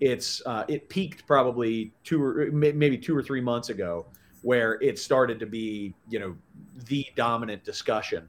it's 0.00 0.42
uh, 0.46 0.64
it 0.68 0.88
peaked 0.88 1.26
probably 1.26 1.92
two 2.02 2.22
or 2.22 2.50
maybe 2.50 2.98
two 2.98 3.16
or 3.16 3.22
three 3.22 3.40
months 3.40 3.68
ago 3.68 4.06
where 4.42 4.74
it 4.82 4.98
started 4.98 5.38
to 5.38 5.46
be 5.46 5.94
you 6.08 6.18
know 6.18 6.36
the 6.86 7.06
dominant 7.14 7.62
discussion 7.64 8.26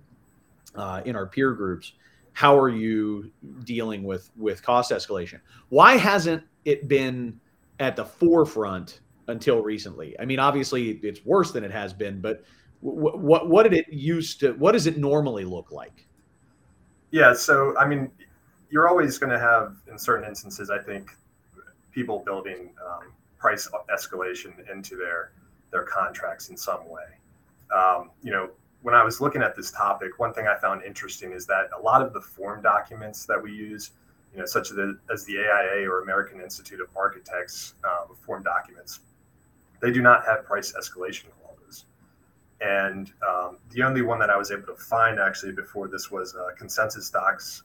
uh, 0.76 1.02
in 1.06 1.16
our 1.16 1.26
peer 1.26 1.52
groups. 1.54 1.94
How 2.34 2.58
are 2.58 2.70
you 2.70 3.32
dealing 3.64 4.04
with 4.04 4.30
with 4.38 4.62
cost 4.62 4.92
escalation? 4.92 5.40
Why 5.70 5.98
hasn't 5.98 6.44
it 6.64 6.88
been 6.88 7.40
at 7.80 7.96
the 7.96 8.06
forefront 8.06 9.00
until 9.28 9.62
recently? 9.64 10.16
I 10.20 10.26
mean 10.26 10.40
obviously 10.40 10.92
it's 11.02 11.26
worse 11.26 11.52
than 11.52 11.64
it 11.64 11.72
has 11.72 11.92
been 11.92 12.22
but 12.22 12.44
what 12.82 13.50
what 13.50 13.64
did 13.64 13.74
it 13.74 13.88
used 13.92 14.42
to 14.42 14.52
what 14.54 14.74
does 14.74 14.88
it 14.88 14.98
normally 14.98 15.46
look 15.46 15.72
like 15.72 16.06
yeah 17.14 17.34
so 17.34 17.78
i 17.78 17.88
mean 17.88 18.12
you're 18.70 18.90
always 18.90 19.18
going 19.18 19.32
to 19.32 19.40
have 19.40 19.78
in 19.90 19.98
certain 19.98 20.28
instances 20.28 20.70
i 20.70 20.80
think 20.80 21.12
people 21.92 22.22
building 22.26 22.72
um, 22.86 23.14
price 23.38 23.70
escalation 23.94 24.52
into 24.70 24.98
their 24.98 25.32
their 25.72 25.84
contracts 25.84 26.50
in 26.50 26.58
some 26.58 26.90
way 26.90 27.06
um, 27.74 28.10
you 28.22 28.32
know 28.32 28.50
when 28.84 28.94
I 28.94 29.04
was 29.04 29.22
looking 29.22 29.42
at 29.42 29.56
this 29.56 29.72
topic, 29.72 30.20
one 30.20 30.34
thing 30.34 30.46
I 30.46 30.58
found 30.60 30.84
interesting 30.84 31.32
is 31.32 31.46
that 31.48 31.70
a 31.78 31.82
lot 31.82 32.02
of 32.02 32.14
the 32.14 32.20
form 32.20 32.62
documents 32.62 33.26
that 33.26 33.42
we 33.42 33.52
use, 33.52 33.92
you 34.34 34.40
know, 34.40 34.46
such 34.46 34.72
as 34.72 34.76
the, 34.76 35.00
as 35.12 35.24
the 35.24 35.38
AIA 35.38 35.90
or 35.90 36.02
American 36.02 36.42
Institute 36.42 36.82
of 36.82 36.88
Architects 36.96 37.76
um, 37.86 38.14
form 38.14 38.44
documents, 38.44 39.00
they 39.82 39.90
do 39.90 40.02
not 40.02 40.26
have 40.26 40.44
price 40.44 40.74
escalation. 40.74 41.28
And 42.64 43.12
um, 43.28 43.58
the 43.72 43.84
only 43.84 44.02
one 44.02 44.20
that 44.20 44.30
I 44.30 44.38
was 44.38 44.50
able 44.50 44.68
to 44.68 44.76
find 44.76 45.20
actually 45.20 45.52
before 45.52 45.90
this 45.90 46.10
was 46.10 46.34
uh, 46.36 46.50
ConsensusDocs 46.60 47.64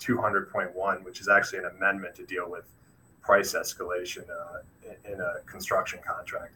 200.1, 0.00 1.04
which 1.04 1.20
is 1.20 1.28
actually 1.28 1.60
an 1.60 1.66
amendment 1.76 2.16
to 2.16 2.24
deal 2.24 2.50
with 2.50 2.64
price 3.22 3.54
escalation 3.54 4.24
uh, 4.28 4.58
in, 5.04 5.20
a 5.20 5.34
construction 5.46 6.00
contract. 6.04 6.52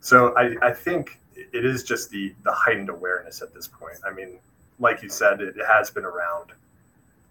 So 0.00 0.36
I, 0.36 0.56
I 0.60 0.72
think 0.72 1.20
it 1.36 1.64
is 1.64 1.84
just 1.84 2.10
the 2.10 2.34
the 2.42 2.52
heightened 2.52 2.88
awareness 2.88 3.42
at 3.42 3.54
this 3.54 3.68
point. 3.68 3.98
I 4.04 4.12
mean, 4.12 4.38
like 4.80 5.02
you 5.02 5.08
said, 5.08 5.40
it, 5.40 5.54
has 5.66 5.90
been 5.90 6.04
around. 6.04 6.52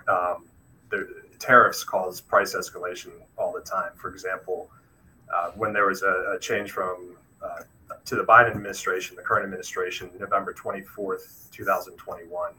Um, 0.07 0.45
the 0.91 1.07
tariffs 1.39 1.84
cause 1.84 2.22
price 2.22 2.55
escalation 2.55 3.12
all 3.38 3.51
the 3.51 3.62
time. 3.62 3.91
For 3.95 4.10
example, 4.10 4.69
uh, 5.34 5.50
when 5.55 5.74
there 5.74 5.88
was 5.88 6.03
a, 6.03 6.36
a 6.36 6.39
change 6.39 6.72
from 6.72 7.17
uh, 7.41 7.63
to 8.06 8.16
the 8.16 8.24
Biden 8.24 8.52
administration, 8.52 9.16
the 9.16 9.22
current 9.22 9.46
administration, 9.46 10.10
November 10.20 10.54
twenty 10.54 10.82
fourth, 10.82 11.50
two 11.52 11.66
thousand 11.66 11.96
twenty 11.98 12.26
one, 12.28 12.54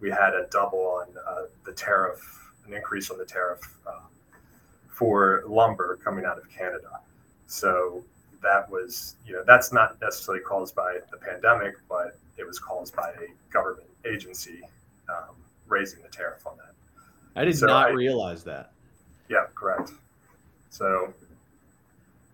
we 0.00 0.10
had 0.10 0.34
a 0.34 0.46
double 0.50 0.78
on 0.80 1.06
uh, 1.26 1.42
the 1.64 1.72
tariff, 1.72 2.20
an 2.66 2.74
increase 2.74 3.10
on 3.10 3.18
the 3.18 3.24
tariff 3.24 3.60
uh, 3.86 4.00
for 4.88 5.42
lumber 5.46 5.98
coming 6.04 6.24
out 6.24 6.38
of 6.38 6.48
Canada. 6.50 7.00
So 7.46 8.04
that 8.42 8.70
was, 8.70 9.16
you 9.26 9.32
know, 9.32 9.42
that's 9.46 9.72
not 9.72 10.00
necessarily 10.00 10.42
caused 10.42 10.74
by 10.74 10.98
the 11.10 11.16
pandemic, 11.16 11.74
but 11.88 12.18
it 12.38 12.46
was 12.46 12.58
caused 12.58 12.94
by 12.94 13.10
a 13.10 13.52
government 13.52 13.88
agency 14.04 14.62
um, 15.08 15.34
raising 15.68 16.02
the 16.02 16.08
tariff 16.08 16.46
on 16.46 16.56
that. 16.58 16.74
I 17.36 17.44
did 17.44 17.56
so 17.56 17.66
not 17.66 17.88
I, 17.88 17.90
realize 17.90 18.44
that. 18.44 18.72
Yeah, 19.28 19.46
correct. 19.54 19.92
So, 20.70 21.12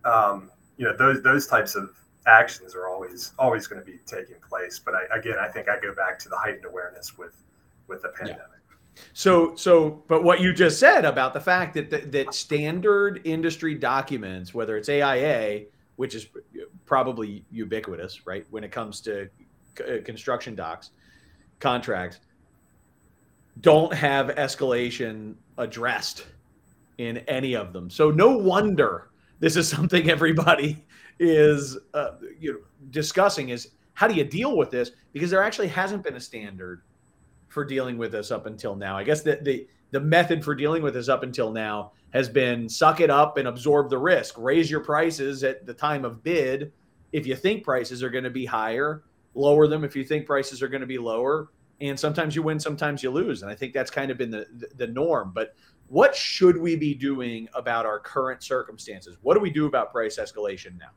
um, 0.04 0.50
you 0.76 0.84
know, 0.84 0.96
those 0.96 1.22
those 1.22 1.46
types 1.46 1.74
of 1.74 1.96
actions 2.26 2.74
are 2.74 2.88
always 2.88 3.32
always 3.38 3.66
going 3.66 3.80
to 3.80 3.86
be 3.86 3.98
taking 4.06 4.36
place. 4.48 4.78
But 4.78 4.94
I, 4.94 5.18
again, 5.18 5.36
I 5.40 5.48
think 5.48 5.68
I 5.68 5.80
go 5.80 5.94
back 5.94 6.18
to 6.20 6.28
the 6.28 6.36
heightened 6.36 6.64
awareness 6.64 7.16
with 7.16 7.42
with 7.88 8.02
the 8.02 8.08
pandemic. 8.08 8.40
Yeah. 8.40 9.02
So, 9.12 9.54
so, 9.56 10.02
but 10.08 10.24
what 10.24 10.40
you 10.40 10.54
just 10.54 10.80
said 10.80 11.04
about 11.04 11.34
the 11.34 11.40
fact 11.40 11.74
that 11.74 11.90
the, 11.90 11.98
that 11.98 12.32
standard 12.32 13.20
industry 13.24 13.74
documents, 13.74 14.54
whether 14.54 14.76
it's 14.78 14.88
AIA 14.88 15.66
which 15.96 16.14
is 16.14 16.28
probably 16.84 17.44
ubiquitous, 17.50 18.26
right? 18.26 18.46
When 18.50 18.62
it 18.62 18.70
comes 18.70 19.00
to 19.02 19.28
uh, 19.80 20.02
construction 20.04 20.54
docs, 20.54 20.90
contracts, 21.58 22.20
don't 23.62 23.92
have 23.92 24.28
escalation 24.28 25.34
addressed 25.58 26.26
in 26.98 27.18
any 27.28 27.56
of 27.56 27.72
them. 27.72 27.90
So 27.90 28.10
no 28.10 28.36
wonder 28.36 29.08
this 29.40 29.56
is 29.56 29.68
something 29.68 30.08
everybody 30.08 30.84
is 31.18 31.78
uh, 31.94 32.12
you 32.38 32.52
know 32.52 32.58
discussing 32.90 33.48
is 33.48 33.70
how 33.94 34.06
do 34.06 34.14
you 34.14 34.24
deal 34.24 34.56
with 34.56 34.70
this 34.70 34.90
because 35.12 35.30
there 35.30 35.42
actually 35.42 35.68
hasn't 35.68 36.02
been 36.02 36.16
a 36.16 36.20
standard 36.20 36.82
for 37.48 37.64
dealing 37.64 37.96
with 37.96 38.12
this 38.12 38.30
up 38.30 38.46
until 38.46 38.76
now. 38.76 38.96
I 38.96 39.04
guess 39.04 39.22
the 39.22 39.38
the 39.42 39.66
the 39.92 40.00
method 40.00 40.44
for 40.44 40.54
dealing 40.54 40.82
with 40.82 40.94
this 40.94 41.08
up 41.08 41.22
until 41.22 41.52
now 41.52 41.92
has 42.10 42.28
been 42.28 42.68
suck 42.68 43.00
it 43.00 43.10
up 43.10 43.38
and 43.38 43.48
absorb 43.48 43.88
the 43.90 43.98
risk. 43.98 44.34
Raise 44.36 44.70
your 44.70 44.80
prices 44.80 45.44
at 45.44 45.66
the 45.66 45.74
time 45.74 46.04
of 46.04 46.22
bid 46.22 46.72
if 47.12 47.26
you 47.26 47.36
think 47.36 47.64
prices 47.64 48.02
are 48.02 48.10
going 48.10 48.24
to 48.24 48.30
be 48.30 48.44
higher, 48.44 49.04
lower 49.34 49.66
them 49.66 49.84
if 49.84 49.96
you 49.96 50.04
think 50.04 50.26
prices 50.26 50.62
are 50.62 50.68
going 50.68 50.80
to 50.80 50.86
be 50.86 50.98
lower. 50.98 51.48
And 51.80 51.98
sometimes 51.98 52.34
you 52.34 52.42
win, 52.42 52.58
sometimes 52.58 53.02
you 53.02 53.10
lose. 53.10 53.42
And 53.42 53.50
I 53.50 53.54
think 53.54 53.74
that's 53.74 53.90
kind 53.90 54.10
of 54.10 54.18
been 54.18 54.30
the, 54.30 54.46
the, 54.58 54.68
the 54.76 54.86
norm. 54.86 55.32
But 55.34 55.54
what 55.88 56.16
should 56.16 56.56
we 56.56 56.74
be 56.74 56.94
doing 56.94 57.48
about 57.54 57.86
our 57.86 57.98
current 57.98 58.42
circumstances? 58.42 59.16
What 59.22 59.34
do 59.34 59.40
we 59.40 59.50
do 59.50 59.66
about 59.66 59.92
price 59.92 60.18
escalation 60.18 60.78
now? 60.78 60.90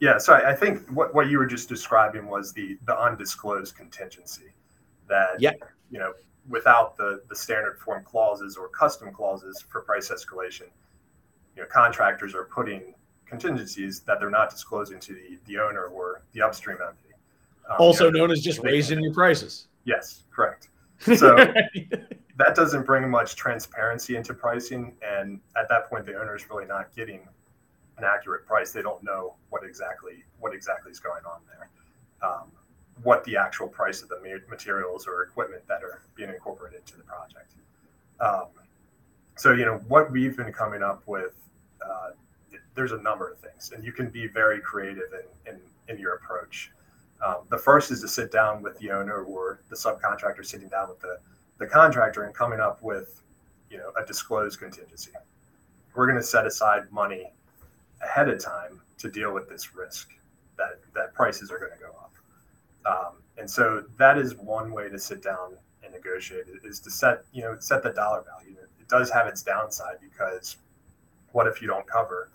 Yeah, 0.00 0.16
so 0.16 0.32
I 0.32 0.54
think 0.54 0.88
what, 0.88 1.14
what 1.14 1.28
you 1.28 1.38
were 1.38 1.46
just 1.46 1.68
describing 1.68 2.26
was 2.26 2.52
the 2.52 2.78
the 2.86 2.98
undisclosed 2.98 3.76
contingency 3.76 4.54
that 5.08 5.38
yeah. 5.38 5.52
you 5.90 5.98
know 5.98 6.12
without 6.48 6.96
the, 6.96 7.22
the 7.28 7.36
standard 7.36 7.78
form 7.78 8.02
clauses 8.04 8.56
or 8.56 8.68
custom 8.68 9.12
clauses 9.12 9.64
for 9.68 9.82
price 9.82 10.10
escalation, 10.10 10.68
you 11.54 11.62
know, 11.62 11.68
contractors 11.70 12.34
are 12.34 12.44
putting 12.44 12.94
contingencies 13.26 14.00
that 14.00 14.18
they're 14.18 14.30
not 14.30 14.50
disclosing 14.50 14.98
to 14.98 15.12
the, 15.14 15.38
the 15.46 15.58
owner 15.58 15.84
or 15.84 16.22
the 16.32 16.42
upstream 16.42 16.78
entity. 16.82 17.14
Um, 17.68 17.76
also 17.78 18.06
you 18.06 18.12
know, 18.12 18.18
known 18.20 18.30
as 18.32 18.40
just 18.40 18.60
raising 18.60 19.00
your 19.00 19.12
prices. 19.12 19.68
Yes, 19.84 20.24
correct. 20.30 20.68
So 21.16 21.34
that 22.36 22.54
doesn't 22.54 22.84
bring 22.84 23.08
much 23.08 23.34
transparency 23.34 24.16
into 24.16 24.34
pricing. 24.34 24.96
And 25.02 25.40
at 25.56 25.66
that 25.70 25.88
point, 25.88 26.04
the 26.04 26.20
owner 26.20 26.36
is 26.36 26.44
really 26.50 26.66
not 26.66 26.94
getting 26.94 27.26
an 28.00 28.08
accurate 28.14 28.46
price. 28.46 28.72
They 28.72 28.82
don't 28.82 29.02
know 29.02 29.34
what 29.50 29.62
exactly 29.64 30.24
what 30.38 30.54
exactly 30.54 30.90
is 30.90 31.00
going 31.00 31.24
on 31.24 31.40
there. 31.50 31.68
Um, 32.28 32.50
what 33.02 33.24
the 33.24 33.36
actual 33.36 33.68
price 33.68 34.02
of 34.02 34.08
the 34.08 34.20
materials 34.48 35.06
or 35.06 35.22
equipment 35.22 35.62
that 35.68 35.82
are 35.82 36.02
being 36.14 36.28
incorporated 36.28 36.80
into 36.80 36.96
the 36.98 37.04
project. 37.04 37.54
Um, 38.20 38.48
so, 39.36 39.52
you 39.52 39.64
know, 39.64 39.78
what 39.88 40.12
we've 40.12 40.36
been 40.36 40.52
coming 40.52 40.82
up 40.82 41.02
with, 41.06 41.32
uh, 41.80 42.10
there's 42.74 42.92
a 42.92 43.00
number 43.00 43.30
of 43.30 43.38
things, 43.38 43.72
and 43.74 43.82
you 43.84 43.92
can 43.92 44.10
be 44.10 44.26
very 44.26 44.60
creative 44.60 45.08
in, 45.46 45.54
in, 45.54 45.60
in 45.88 45.98
your 45.98 46.14
approach. 46.16 46.72
Um, 47.24 47.36
the 47.48 47.56
first 47.56 47.90
is 47.90 48.00
to 48.02 48.08
sit 48.08 48.30
down 48.30 48.62
with 48.62 48.78
the 48.78 48.90
owner 48.90 49.22
or 49.22 49.62
the 49.70 49.76
subcontractor 49.76 50.44
sitting 50.44 50.68
down 50.68 50.90
with 50.90 51.00
the, 51.00 51.18
the 51.58 51.66
contractor 51.66 52.24
and 52.24 52.34
coming 52.34 52.60
up 52.60 52.82
with, 52.82 53.22
you 53.70 53.78
know, 53.78 53.92
a 54.00 54.04
disclosed 54.04 54.58
contingency. 54.58 55.12
We're 55.94 56.06
going 56.06 56.18
to 56.18 56.26
set 56.26 56.46
aside 56.46 56.90
money 56.90 57.32
ahead 58.02 58.28
of 58.28 58.42
time 58.42 58.80
to 58.98 59.10
deal 59.10 59.32
with 59.32 59.48
this 59.48 59.74
risk 59.74 60.10
that, 60.56 60.80
that 60.94 61.14
prices 61.14 61.50
are 61.50 61.58
going 61.58 61.72
to 61.72 61.78
go 61.78 61.90
up. 61.90 62.12
Um, 62.86 63.12
and 63.38 63.50
so 63.50 63.84
that 63.98 64.18
is 64.18 64.34
one 64.36 64.72
way 64.72 64.88
to 64.88 64.98
sit 64.98 65.22
down 65.22 65.56
and 65.82 65.92
negotiate 65.92 66.44
is 66.64 66.80
to 66.80 66.90
set, 66.90 67.24
you 67.32 67.42
know, 67.42 67.56
set 67.58 67.82
the 67.82 67.90
dollar 67.90 68.22
value. 68.22 68.56
It 68.80 68.88
does 68.88 69.10
have 69.10 69.26
its 69.26 69.42
downside 69.42 69.96
because 70.00 70.56
what 71.32 71.46
if 71.46 71.62
you 71.62 71.68
don't 71.68 71.86
cover 71.86 72.30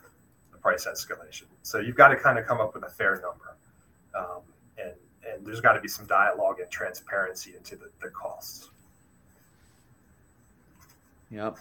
the 0.52 0.58
price 0.58 0.88
escalation? 0.88 1.46
So 1.64 1.80
you've 1.80 1.96
got 1.96 2.10
to 2.10 2.16
kind 2.16 2.40
of 2.40 2.46
come 2.46 2.60
up 2.60 2.74
with 2.74 2.84
a 2.84 2.90
fair 2.90 3.22
number. 3.22 3.58
Um, 4.18 4.42
and, 4.78 4.94
and 5.30 5.46
there's 5.46 5.62
got 5.62 5.74
to 5.74 5.82
be 5.82 5.88
some 5.88 6.06
dialogue 6.06 6.60
and 6.60 6.70
transparency 6.72 7.56
into 7.56 7.76
the, 7.76 7.90
the 8.02 8.10
costs. 8.10 8.70
Yep. 11.30 11.58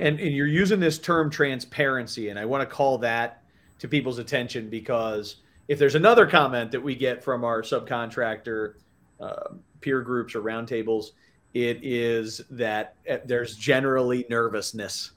And, 0.00 0.18
and 0.18 0.34
you're 0.34 0.46
using 0.46 0.80
this 0.80 0.98
term 0.98 1.30
transparency, 1.30 2.30
and 2.30 2.38
I 2.38 2.44
want 2.44 2.68
to 2.68 2.74
call 2.74 2.98
that 2.98 3.42
to 3.78 3.88
people's 3.88 4.18
attention 4.18 4.68
because– 4.68 5.36
if 5.68 5.78
there's 5.78 5.94
another 5.94 6.26
comment 6.26 6.70
that 6.72 6.82
we 6.82 6.94
get 6.94 7.22
from 7.22 7.44
our 7.44 7.62
subcontractor 7.62 8.74
uh, 9.20 9.54
peer 9.80 10.02
groups 10.02 10.34
or 10.34 10.42
roundtables, 10.42 11.06
it 11.54 11.78
is 11.82 12.42
that 12.50 12.96
uh, 13.08 13.18
there's 13.24 13.56
generally 13.56 14.26
nervousness 14.28 15.12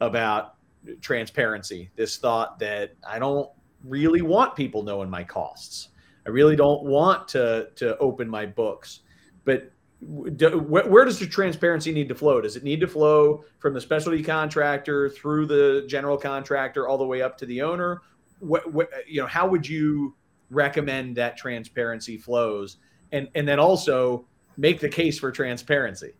about 0.00 0.54
transparency. 1.00 1.90
This 1.96 2.18
thought 2.18 2.58
that 2.58 2.92
I 3.04 3.18
don't 3.18 3.50
really 3.84 4.22
want 4.22 4.54
people 4.56 4.82
knowing 4.82 5.10
my 5.10 5.24
costs. 5.24 5.88
I 6.26 6.30
really 6.30 6.56
don't 6.56 6.84
want 6.84 7.28
to 7.28 7.70
to 7.76 7.96
open 7.98 8.28
my 8.28 8.46
books. 8.46 9.00
But 9.44 9.72
where 10.02 11.04
does 11.04 11.18
the 11.18 11.26
transparency 11.26 11.92
need 11.92 12.08
to 12.08 12.14
flow? 12.14 12.40
Does 12.40 12.56
it 12.56 12.64
need 12.64 12.80
to 12.80 12.86
flow 12.86 13.44
from 13.58 13.74
the 13.74 13.80
specialty 13.80 14.22
contractor 14.22 15.10
through 15.10 15.46
the 15.46 15.84
general 15.86 16.16
contractor 16.16 16.88
all 16.88 16.96
the 16.96 17.04
way 17.04 17.20
up 17.20 17.36
to 17.38 17.46
the 17.46 17.60
owner? 17.60 18.00
What, 18.38 18.72
what, 18.72 18.88
you 19.06 19.20
know, 19.20 19.26
how 19.26 19.46
would 19.46 19.68
you 19.68 20.14
recommend 20.48 21.16
that 21.16 21.36
transparency 21.36 22.16
flows? 22.16 22.78
And 23.12 23.28
and 23.34 23.46
then 23.46 23.58
also 23.58 24.26
make 24.56 24.80
the 24.80 24.88
case 24.88 25.18
for 25.18 25.30
transparency. 25.32 26.12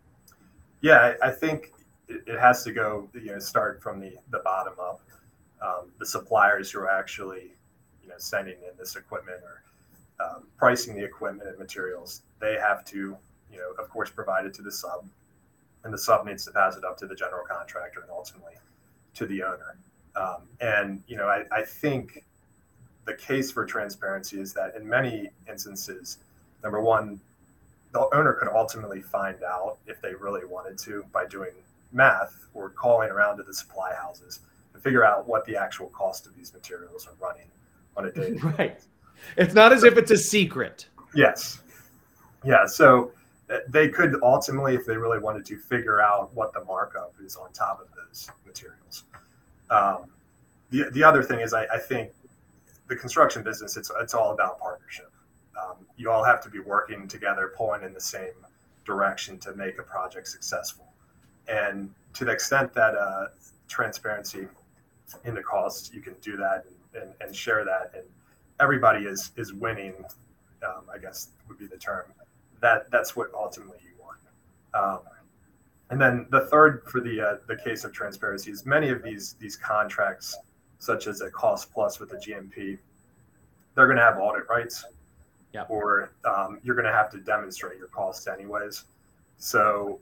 Yeah, 0.80 1.14
I 1.22 1.30
think 1.30 1.72
it 2.08 2.38
has 2.38 2.64
to 2.64 2.72
go. 2.72 3.08
You 3.14 3.32
know, 3.32 3.38
start 3.38 3.82
from 3.82 4.00
the 4.00 4.16
the 4.30 4.40
bottom 4.40 4.74
up. 4.80 5.00
Um, 5.62 5.90
the 5.98 6.06
suppliers 6.06 6.70
who 6.70 6.80
are 6.80 6.90
actually, 6.90 7.52
you 8.02 8.08
know, 8.08 8.14
sending 8.18 8.56
in 8.56 8.76
this 8.78 8.96
equipment 8.96 9.40
or 9.42 9.62
um, 10.18 10.46
pricing 10.58 10.96
the 10.96 11.04
equipment 11.04 11.48
and 11.48 11.58
materials, 11.58 12.22
they 12.40 12.54
have 12.54 12.84
to 12.86 13.16
you 13.52 13.58
know, 13.58 13.70
of 13.82 13.90
course, 13.90 14.10
provided 14.10 14.54
to 14.54 14.62
the 14.62 14.72
sub, 14.72 15.04
and 15.84 15.92
the 15.92 15.98
sub 15.98 16.26
needs 16.26 16.44
to 16.44 16.52
pass 16.52 16.76
it 16.76 16.84
up 16.84 16.96
to 16.98 17.06
the 17.06 17.14
general 17.14 17.44
contractor 17.44 18.00
and 18.00 18.10
ultimately 18.10 18.54
to 19.14 19.26
the 19.26 19.42
owner. 19.42 19.76
Um, 20.16 20.42
and 20.60 21.02
you 21.06 21.16
know, 21.16 21.26
I, 21.26 21.44
I 21.52 21.62
think 21.62 22.24
the 23.04 23.14
case 23.14 23.50
for 23.50 23.64
transparency 23.64 24.40
is 24.40 24.52
that 24.54 24.74
in 24.76 24.88
many 24.88 25.30
instances, 25.48 26.18
number 26.62 26.80
one, 26.80 27.20
the 27.92 28.08
owner 28.14 28.34
could 28.34 28.48
ultimately 28.48 29.00
find 29.00 29.42
out 29.42 29.78
if 29.86 30.00
they 30.00 30.14
really 30.14 30.44
wanted 30.44 30.78
to 30.78 31.04
by 31.12 31.26
doing 31.26 31.50
math 31.92 32.46
or 32.54 32.70
calling 32.70 33.10
around 33.10 33.38
to 33.38 33.42
the 33.42 33.54
supply 33.54 33.92
houses 33.94 34.40
to 34.74 34.80
figure 34.80 35.04
out 35.04 35.26
what 35.26 35.44
the 35.46 35.56
actual 35.56 35.86
cost 35.88 36.26
of 36.26 36.36
these 36.36 36.52
materials 36.52 37.08
are 37.08 37.26
running 37.26 37.48
on 37.96 38.06
a 38.06 38.12
day. 38.12 38.38
Right. 38.58 38.80
It's 39.36 39.54
not 39.54 39.72
as 39.72 39.84
if 39.84 39.96
it's 39.98 40.10
a 40.10 40.16
secret. 40.16 40.86
Yes. 41.14 41.62
Yeah. 42.44 42.66
So 42.66 43.12
they 43.68 43.88
could 43.88 44.16
ultimately, 44.22 44.74
if 44.74 44.86
they 44.86 44.96
really 44.96 45.18
wanted 45.18 45.44
to, 45.46 45.58
figure 45.58 46.00
out 46.00 46.32
what 46.34 46.52
the 46.52 46.64
markup 46.64 47.14
is 47.24 47.36
on 47.36 47.52
top 47.52 47.80
of 47.80 47.88
those 47.96 48.30
materials. 48.46 49.04
Um, 49.70 50.10
the, 50.70 50.88
the 50.92 51.02
other 51.02 51.22
thing 51.22 51.40
is, 51.40 51.52
I, 51.52 51.64
I, 51.64 51.78
think 51.78 52.12
the 52.88 52.96
construction 52.96 53.42
business, 53.42 53.76
it's, 53.76 53.90
it's 54.00 54.14
all 54.14 54.32
about 54.32 54.60
partnership. 54.60 55.10
Um, 55.60 55.86
you 55.96 56.10
all 56.10 56.24
have 56.24 56.40
to 56.42 56.50
be 56.50 56.60
working 56.60 57.08
together, 57.08 57.52
pulling 57.56 57.82
in 57.82 57.92
the 57.92 58.00
same 58.00 58.32
direction 58.84 59.38
to 59.38 59.54
make 59.54 59.78
a 59.78 59.82
project 59.82 60.28
successful. 60.28 60.86
And 61.48 61.92
to 62.14 62.24
the 62.24 62.32
extent 62.32 62.72
that 62.74 62.94
uh, 62.94 63.26
transparency 63.68 64.46
in 65.24 65.34
the 65.34 65.42
costs, 65.42 65.92
you 65.92 66.00
can 66.00 66.14
do 66.22 66.36
that 66.36 66.64
and, 66.94 67.02
and, 67.02 67.14
and, 67.20 67.36
share 67.36 67.64
that, 67.64 67.92
and 67.94 68.04
everybody 68.60 69.06
is 69.06 69.32
is 69.36 69.52
winning. 69.52 69.94
Um, 70.66 70.84
I 70.92 70.98
guess 70.98 71.28
would 71.48 71.58
be 71.58 71.66
the 71.66 71.78
term 71.78 72.04
that 72.60 72.90
that's 72.90 73.16
what 73.16 73.28
ultimately 73.34 73.78
you 73.82 73.92
want. 74.00 74.18
Um, 74.74 75.00
and 75.90 76.00
then 76.00 76.26
the 76.30 76.42
third 76.46 76.82
for 76.86 77.00
the 77.00 77.20
uh, 77.20 77.36
the 77.46 77.56
case 77.56 77.84
of 77.84 77.92
transparency 77.92 78.50
is 78.50 78.64
many 78.64 78.90
of 78.90 79.02
these 79.02 79.34
these 79.40 79.56
contracts, 79.56 80.36
such 80.78 81.06
as 81.06 81.20
a 81.20 81.30
cost 81.30 81.72
plus 81.72 81.98
with 81.98 82.12
a 82.12 82.16
GMP, 82.16 82.78
they're 83.74 83.86
going 83.86 83.96
to 83.96 84.02
have 84.02 84.18
audit 84.18 84.48
rights, 84.48 84.84
yep. 85.52 85.68
or 85.68 86.12
um, 86.24 86.60
you're 86.62 86.74
going 86.74 86.86
to 86.86 86.92
have 86.92 87.10
to 87.10 87.18
demonstrate 87.18 87.78
your 87.78 87.88
costs 87.88 88.26
anyways. 88.26 88.84
So, 89.38 89.98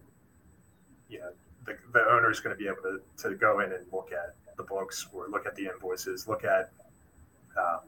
you 1.09 1.21
know, 1.21 1.31
the, 1.65 1.77
the 1.93 2.01
owner 2.11 2.31
is 2.31 2.41
going 2.41 2.57
to 2.57 2.59
be 2.59 2.67
able 2.67 2.83
to, 2.83 3.01
to 3.29 3.37
go 3.37 3.61
in 3.61 3.73
and 3.73 3.85
look 3.93 4.11
at 4.13 4.35
the 4.57 4.65
books 4.65 5.07
or 5.13 5.29
look 5.29 5.47
at 5.47 5.55
the 5.55 5.67
invoices, 5.67 6.27
look 6.27 6.45
at 6.45 6.71
um, 7.57 7.81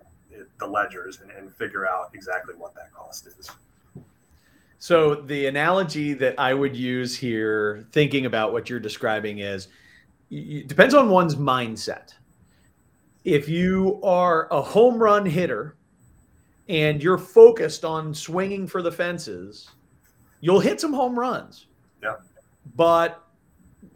the 0.58 0.66
ledgers, 0.66 1.20
and, 1.20 1.30
and 1.32 1.54
figure 1.56 1.88
out 1.88 2.10
exactly 2.14 2.54
what 2.54 2.74
that 2.74 2.92
cost 2.94 3.26
is. 3.26 3.50
So 4.80 5.14
the 5.14 5.46
analogy 5.46 6.14
that 6.14 6.40
I 6.40 6.54
would 6.54 6.74
use 6.74 7.14
here, 7.14 7.86
thinking 7.92 8.24
about 8.24 8.54
what 8.54 8.70
you're 8.70 8.80
describing, 8.80 9.40
is 9.40 9.68
it 10.30 10.68
depends 10.68 10.94
on 10.94 11.10
one's 11.10 11.36
mindset. 11.36 12.14
If 13.24 13.46
you 13.46 14.00
are 14.02 14.48
a 14.50 14.62
home 14.62 14.98
run 14.98 15.26
hitter 15.26 15.76
and 16.70 17.02
you're 17.02 17.18
focused 17.18 17.84
on 17.84 18.14
swinging 18.14 18.66
for 18.66 18.80
the 18.80 18.90
fences, 18.90 19.68
you'll 20.40 20.60
hit 20.60 20.80
some 20.80 20.94
home 20.94 21.18
runs. 21.18 21.66
Yeah. 22.02 22.14
But 22.74 23.22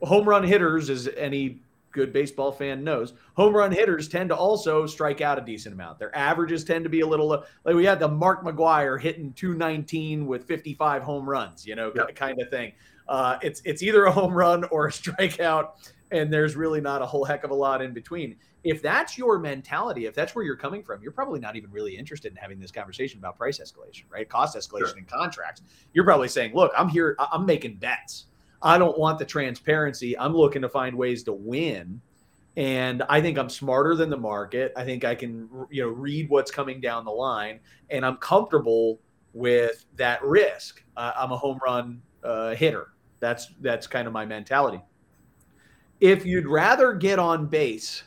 home 0.02 0.28
run 0.28 0.44
hitters, 0.44 0.90
as 0.90 1.08
any 1.16 1.60
good 1.94 2.12
baseball 2.12 2.52
fan 2.52 2.84
knows, 2.84 3.14
home 3.34 3.56
run 3.56 3.72
hitters 3.72 4.08
tend 4.08 4.28
to 4.28 4.36
also 4.36 4.84
strike 4.86 5.22
out 5.22 5.38
a 5.38 5.40
decent 5.40 5.74
amount. 5.74 5.98
Their 5.98 6.14
averages 6.14 6.64
tend 6.64 6.84
to 6.84 6.90
be 6.90 7.00
a 7.00 7.06
little 7.06 7.26
like 7.64 7.74
we 7.74 7.86
had 7.86 7.98
the 7.98 8.08
Mark 8.08 8.44
McGwire 8.44 9.00
hitting 9.00 9.32
219 9.32 10.26
with 10.26 10.44
55 10.44 11.02
home 11.02 11.28
runs, 11.28 11.66
you 11.66 11.74
know, 11.74 11.90
yep. 11.94 12.14
kind 12.14 12.38
of 12.42 12.50
thing. 12.50 12.72
Uh, 13.08 13.38
it's 13.40 13.62
it's 13.64 13.82
either 13.82 14.04
a 14.04 14.12
home 14.12 14.34
run 14.34 14.64
or 14.64 14.88
a 14.88 14.90
strikeout, 14.92 15.70
and 16.10 16.30
there's 16.30 16.56
really 16.56 16.80
not 16.80 17.00
a 17.00 17.06
whole 17.06 17.24
heck 17.24 17.44
of 17.44 17.50
a 17.50 17.54
lot 17.54 17.80
in 17.80 17.94
between. 17.94 18.36
If 18.64 18.80
that's 18.80 19.16
your 19.16 19.38
mentality, 19.38 20.06
if 20.06 20.14
that's 20.14 20.34
where 20.34 20.42
you're 20.44 20.56
coming 20.56 20.82
from, 20.82 21.02
you're 21.02 21.12
probably 21.12 21.38
not 21.38 21.54
even 21.54 21.70
really 21.70 21.96
interested 21.96 22.32
in 22.32 22.36
having 22.36 22.58
this 22.58 22.70
conversation 22.70 23.18
about 23.18 23.36
price 23.36 23.58
escalation, 23.58 24.04
right? 24.10 24.26
Cost 24.28 24.56
escalation 24.56 24.88
sure. 24.88 24.98
in 24.98 25.04
contracts. 25.04 25.62
You're 25.92 26.04
probably 26.04 26.28
saying, 26.28 26.54
"Look, 26.54 26.72
I'm 26.76 26.88
here. 26.88 27.14
I'm 27.18 27.46
making 27.46 27.76
bets." 27.76 28.26
I 28.64 28.78
don't 28.78 28.98
want 28.98 29.18
the 29.18 29.26
transparency. 29.26 30.18
I'm 30.18 30.34
looking 30.34 30.62
to 30.62 30.68
find 30.68 30.96
ways 30.96 31.22
to 31.24 31.32
win. 31.32 32.00
And 32.56 33.02
I 33.08 33.20
think 33.20 33.36
I'm 33.36 33.50
smarter 33.50 33.94
than 33.94 34.08
the 34.08 34.16
market. 34.16 34.72
I 34.74 34.84
think 34.84 35.04
I 35.04 35.14
can, 35.14 35.48
you 35.70 35.82
know, 35.82 35.88
read 35.88 36.30
what's 36.30 36.50
coming 36.50 36.80
down 36.80 37.04
the 37.04 37.10
line, 37.10 37.60
and 37.90 38.06
I'm 38.06 38.16
comfortable 38.16 39.00
with 39.32 39.84
that 39.96 40.22
risk. 40.24 40.82
Uh, 40.96 41.12
I'm 41.16 41.32
a 41.32 41.36
home 41.36 41.58
run 41.64 42.00
uh, 42.22 42.54
hitter. 42.54 42.92
That's 43.20 43.48
that's 43.60 43.86
kind 43.86 44.06
of 44.06 44.12
my 44.12 44.24
mentality. 44.24 44.80
If 46.00 46.24
you'd 46.24 46.46
rather 46.46 46.92
get 46.92 47.18
on 47.18 47.46
base, 47.46 48.04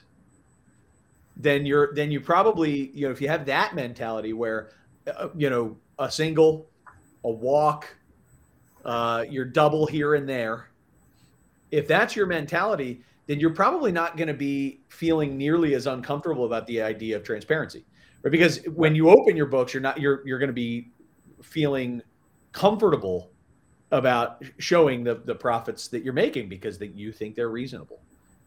then 1.35 1.65
you're 1.65 1.93
then 1.93 2.09
you 2.09 2.21
probably 2.21 2.89
you 2.93 3.05
know 3.05 3.11
if 3.11 3.21
you 3.21 3.27
have 3.27 3.45
that 3.45 3.75
mentality 3.75 4.33
where 4.33 4.71
uh, 5.13 5.27
you 5.35 5.49
know 5.49 5.77
a 5.99 6.09
single, 6.09 6.69
a 7.25 7.29
walk, 7.29 7.95
uh, 8.87 9.25
your 9.29 9.45
double 9.45 9.85
here 9.85 10.15
and 10.15 10.27
there. 10.27 10.69
If 11.69 11.87
that's 11.87 12.15
your 12.15 12.25
mentality, 12.25 13.03
then 13.27 13.39
you're 13.39 13.53
probably 13.53 13.91
not 13.91 14.15
going 14.15 14.29
to 14.29 14.33
be 14.33 14.79
feeling 14.87 15.37
nearly 15.37 15.75
as 15.75 15.85
uncomfortable 15.85 16.45
about 16.45 16.65
the 16.65 16.81
idea 16.81 17.17
of 17.17 17.23
transparency, 17.23 17.85
right? 18.23 18.31
Because 18.31 18.65
when 18.73 18.95
you 18.95 19.09
open 19.09 19.35
your 19.35 19.45
books, 19.45 19.73
you're 19.73 19.81
not 19.81 19.99
you're 19.99 20.25
you're 20.25 20.39
going 20.39 20.47
to 20.47 20.53
be 20.53 20.89
feeling 21.43 22.01
comfortable 22.53 23.29
about 23.91 24.41
showing 24.57 25.03
the 25.03 25.15
the 25.25 25.35
profits 25.35 25.89
that 25.89 26.03
you're 26.03 26.13
making 26.13 26.47
because 26.47 26.77
that 26.77 26.95
you 26.95 27.11
think 27.11 27.35
they're 27.35 27.49
reasonable, 27.49 27.99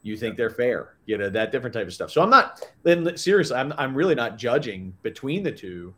you 0.02 0.16
think 0.16 0.38
they're 0.38 0.48
fair, 0.48 0.96
you 1.04 1.18
know 1.18 1.28
that 1.28 1.52
different 1.52 1.74
type 1.74 1.86
of 1.86 1.92
stuff. 1.92 2.10
So 2.10 2.22
I'm 2.22 2.30
not 2.30 2.62
then 2.82 3.14
seriously, 3.18 3.56
I'm 3.56 3.74
I'm 3.76 3.94
really 3.94 4.14
not 4.14 4.38
judging 4.38 4.94
between 5.02 5.42
the 5.42 5.52
two, 5.52 5.94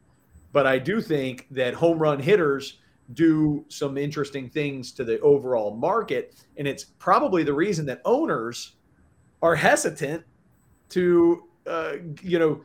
but 0.53 0.67
I 0.67 0.81
do 0.81 1.01
think 1.01 1.47
that 1.53 1.75
home 1.75 2.01
run 2.01 2.19
hitters 2.19 2.79
do 3.15 3.65
some 3.69 3.97
interesting 3.97 4.49
things 4.49 4.93
to 4.93 5.05
the 5.05 5.21
overall 5.21 5.75
market. 5.77 6.35
And 6.57 6.67
it's 6.67 6.85
probably 6.85 7.43
the 7.43 7.53
reason 7.53 7.87
that 7.87 8.01
owners 8.05 8.73
are 9.43 9.55
hesitant 9.55 10.25
to, 10.91 11.45
uh, 11.67 11.95
you 12.23 12.39
know, 12.39 12.65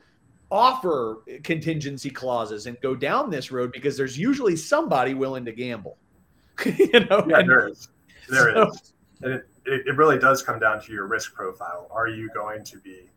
offer 0.49 1.23
contingency 1.43 2.10
clauses 2.10 2.67
and 2.67 2.79
go 2.81 2.95
down 2.95 3.29
this 3.29 3.51
road 3.51 3.71
because 3.71 3.97
there's 3.97 4.17
usually 4.17 4.55
somebody 4.55 5.13
willing 5.13 5.45
to 5.45 5.51
gamble. 5.51 5.97
you 6.65 6.99
know, 7.10 7.25
yeah, 7.27 7.39
and, 7.39 7.49
there 7.49 7.67
is. 7.67 7.89
There 8.29 8.53
so, 8.53 8.71
is. 8.71 8.93
And 9.21 9.33
it, 9.33 9.43
it 9.65 9.95
really 9.95 10.17
does 10.17 10.41
come 10.41 10.60
down 10.60 10.81
to 10.81 10.91
your 10.91 11.07
risk 11.07 11.33
profile. 11.33 11.88
Are 11.91 12.07
you 12.07 12.29
going 12.33 12.63
to 12.65 12.77
be 12.79 13.10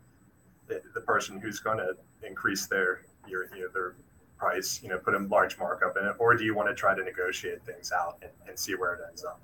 the, 0.67 0.83
the 0.95 1.01
person 1.01 1.41
who's 1.41 1.61
going 1.61 1.79
to 1.79 1.95
increase 2.27 2.67
their 2.67 3.03
your 3.29 3.45
you 3.55 3.63
know, 3.63 3.69
their 3.73 3.97
price, 4.41 4.81
you 4.83 4.89
know, 4.89 4.99
put 4.99 5.15
a 5.15 5.19
large 5.19 5.59
markup 5.59 5.97
in 5.99 6.07
it, 6.07 6.15
or 6.19 6.35
do 6.35 6.45
you 6.45 6.55
want 6.55 6.69
to 6.69 6.75
try 6.75 6.95
to 6.95 7.05
negotiate 7.05 7.63
things 7.65 7.93
out 7.93 8.17
and, 8.23 8.31
and 8.49 8.59
see 8.59 8.75
where 8.75 8.95
it 8.95 9.01
ends 9.07 9.25
up? 9.25 9.39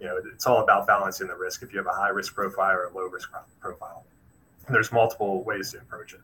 You 0.00 0.06
know, 0.06 0.20
it's 0.32 0.46
all 0.46 0.62
about 0.62 0.86
balancing 0.86 1.26
the 1.26 1.34
risk. 1.34 1.62
If 1.62 1.72
you 1.72 1.78
have 1.78 1.86
a 1.86 1.92
high 1.92 2.10
risk 2.10 2.34
profile 2.34 2.76
or 2.76 2.84
a 2.84 2.94
low 2.94 3.08
risk 3.08 3.30
profile, 3.60 4.04
and 4.66 4.74
there's 4.74 4.92
multiple 4.92 5.42
ways 5.42 5.72
to 5.72 5.78
approach 5.78 6.14
it. 6.14 6.20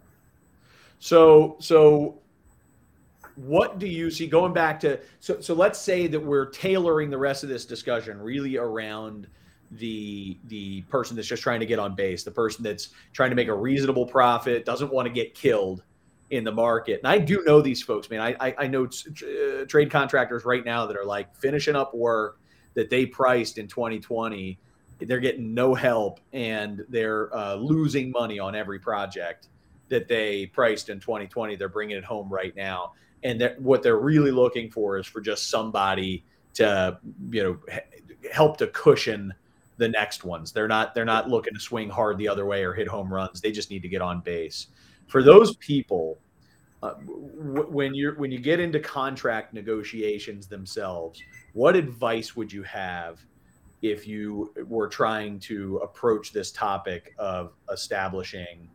So, 1.00 1.56
so 1.58 2.18
what 3.34 3.78
do 3.78 3.86
you 3.86 4.10
see 4.10 4.26
going 4.26 4.52
back 4.52 4.78
to 4.80 5.00
so 5.20 5.40
so 5.40 5.54
let's 5.54 5.78
say 5.78 6.06
that 6.06 6.20
we're 6.20 6.50
tailoring 6.50 7.08
the 7.08 7.16
rest 7.16 7.42
of 7.42 7.48
this 7.48 7.64
discussion 7.64 8.20
really 8.20 8.58
around 8.58 9.26
the 9.72 10.36
the 10.48 10.82
person 10.82 11.16
that's 11.16 11.28
just 11.28 11.42
trying 11.42 11.60
to 11.60 11.64
get 11.64 11.78
on 11.78 11.94
base 11.94 12.24
the 12.24 12.30
person 12.30 12.62
that's 12.62 12.90
trying 13.14 13.30
to 13.30 13.36
make 13.36 13.48
a 13.48 13.54
reasonable 13.54 14.04
profit 14.04 14.66
doesn't 14.66 14.92
want 14.92 15.06
to 15.06 15.12
get 15.12 15.34
killed 15.34 15.82
in 16.32 16.44
the 16.44 16.52
market. 16.52 16.98
And 16.98 17.06
I 17.06 17.18
do 17.18 17.44
know 17.44 17.60
these 17.60 17.82
folks, 17.82 18.08
man. 18.08 18.20
I 18.20 18.34
I, 18.40 18.54
I 18.60 18.66
know 18.66 18.86
uh, 18.86 19.64
trade 19.66 19.90
contractors 19.90 20.44
right 20.44 20.64
now 20.64 20.86
that 20.86 20.96
are 20.96 21.04
like 21.04 21.36
finishing 21.36 21.76
up 21.76 21.94
work 21.94 22.40
that 22.74 22.88
they 22.88 23.04
priced 23.06 23.58
in 23.58 23.68
2020. 23.68 24.58
They're 25.00 25.20
getting 25.20 25.52
no 25.52 25.74
help 25.74 26.20
and 26.32 26.84
they're 26.88 27.34
uh, 27.36 27.56
losing 27.56 28.10
money 28.10 28.38
on 28.38 28.54
every 28.54 28.78
project 28.78 29.48
that 29.88 30.08
they 30.08 30.46
priced 30.46 30.88
in 30.88 31.00
2020. 31.00 31.54
They're 31.56 31.68
bringing 31.68 31.98
it 31.98 32.04
home 32.04 32.30
right 32.30 32.56
now, 32.56 32.94
and 33.22 33.38
that 33.42 33.60
what 33.60 33.82
they're 33.82 33.98
really 33.98 34.30
looking 34.30 34.70
for 34.70 34.96
is 34.96 35.06
for 35.06 35.20
just 35.20 35.50
somebody 35.50 36.24
to 36.54 36.98
you 37.30 37.42
know 37.42 37.58
help 38.32 38.56
to 38.58 38.68
cushion 38.68 39.34
the 39.76 39.88
next 39.88 40.24
ones. 40.24 40.50
They're 40.50 40.68
not 40.68 40.94
they're 40.94 41.04
not 41.04 41.28
looking 41.28 41.52
to 41.52 41.60
swing 41.60 41.90
hard 41.90 42.16
the 42.16 42.28
other 42.28 42.46
way 42.46 42.64
or 42.64 42.72
hit 42.72 42.88
home 42.88 43.12
runs. 43.12 43.42
They 43.42 43.52
just 43.52 43.70
need 43.70 43.82
to 43.82 43.88
get 43.88 44.00
on 44.00 44.20
base. 44.20 44.68
For 45.12 45.22
those 45.22 45.56
people, 45.56 46.18
uh, 46.82 46.94
w- 46.94 47.66
when 47.68 47.94
you're 47.94 48.14
when 48.14 48.32
you 48.32 48.38
get 48.38 48.58
into 48.60 48.80
contract 48.80 49.52
negotiations 49.52 50.46
themselves, 50.46 51.20
what 51.52 51.76
advice 51.76 52.34
would 52.34 52.50
you 52.50 52.62
have 52.62 53.20
if 53.82 54.08
you 54.08 54.54
were 54.66 54.88
trying 54.88 55.38
to 55.40 55.76
approach 55.78 56.32
this 56.32 56.50
topic 56.50 57.12
of 57.18 57.52
establishing 57.70 58.70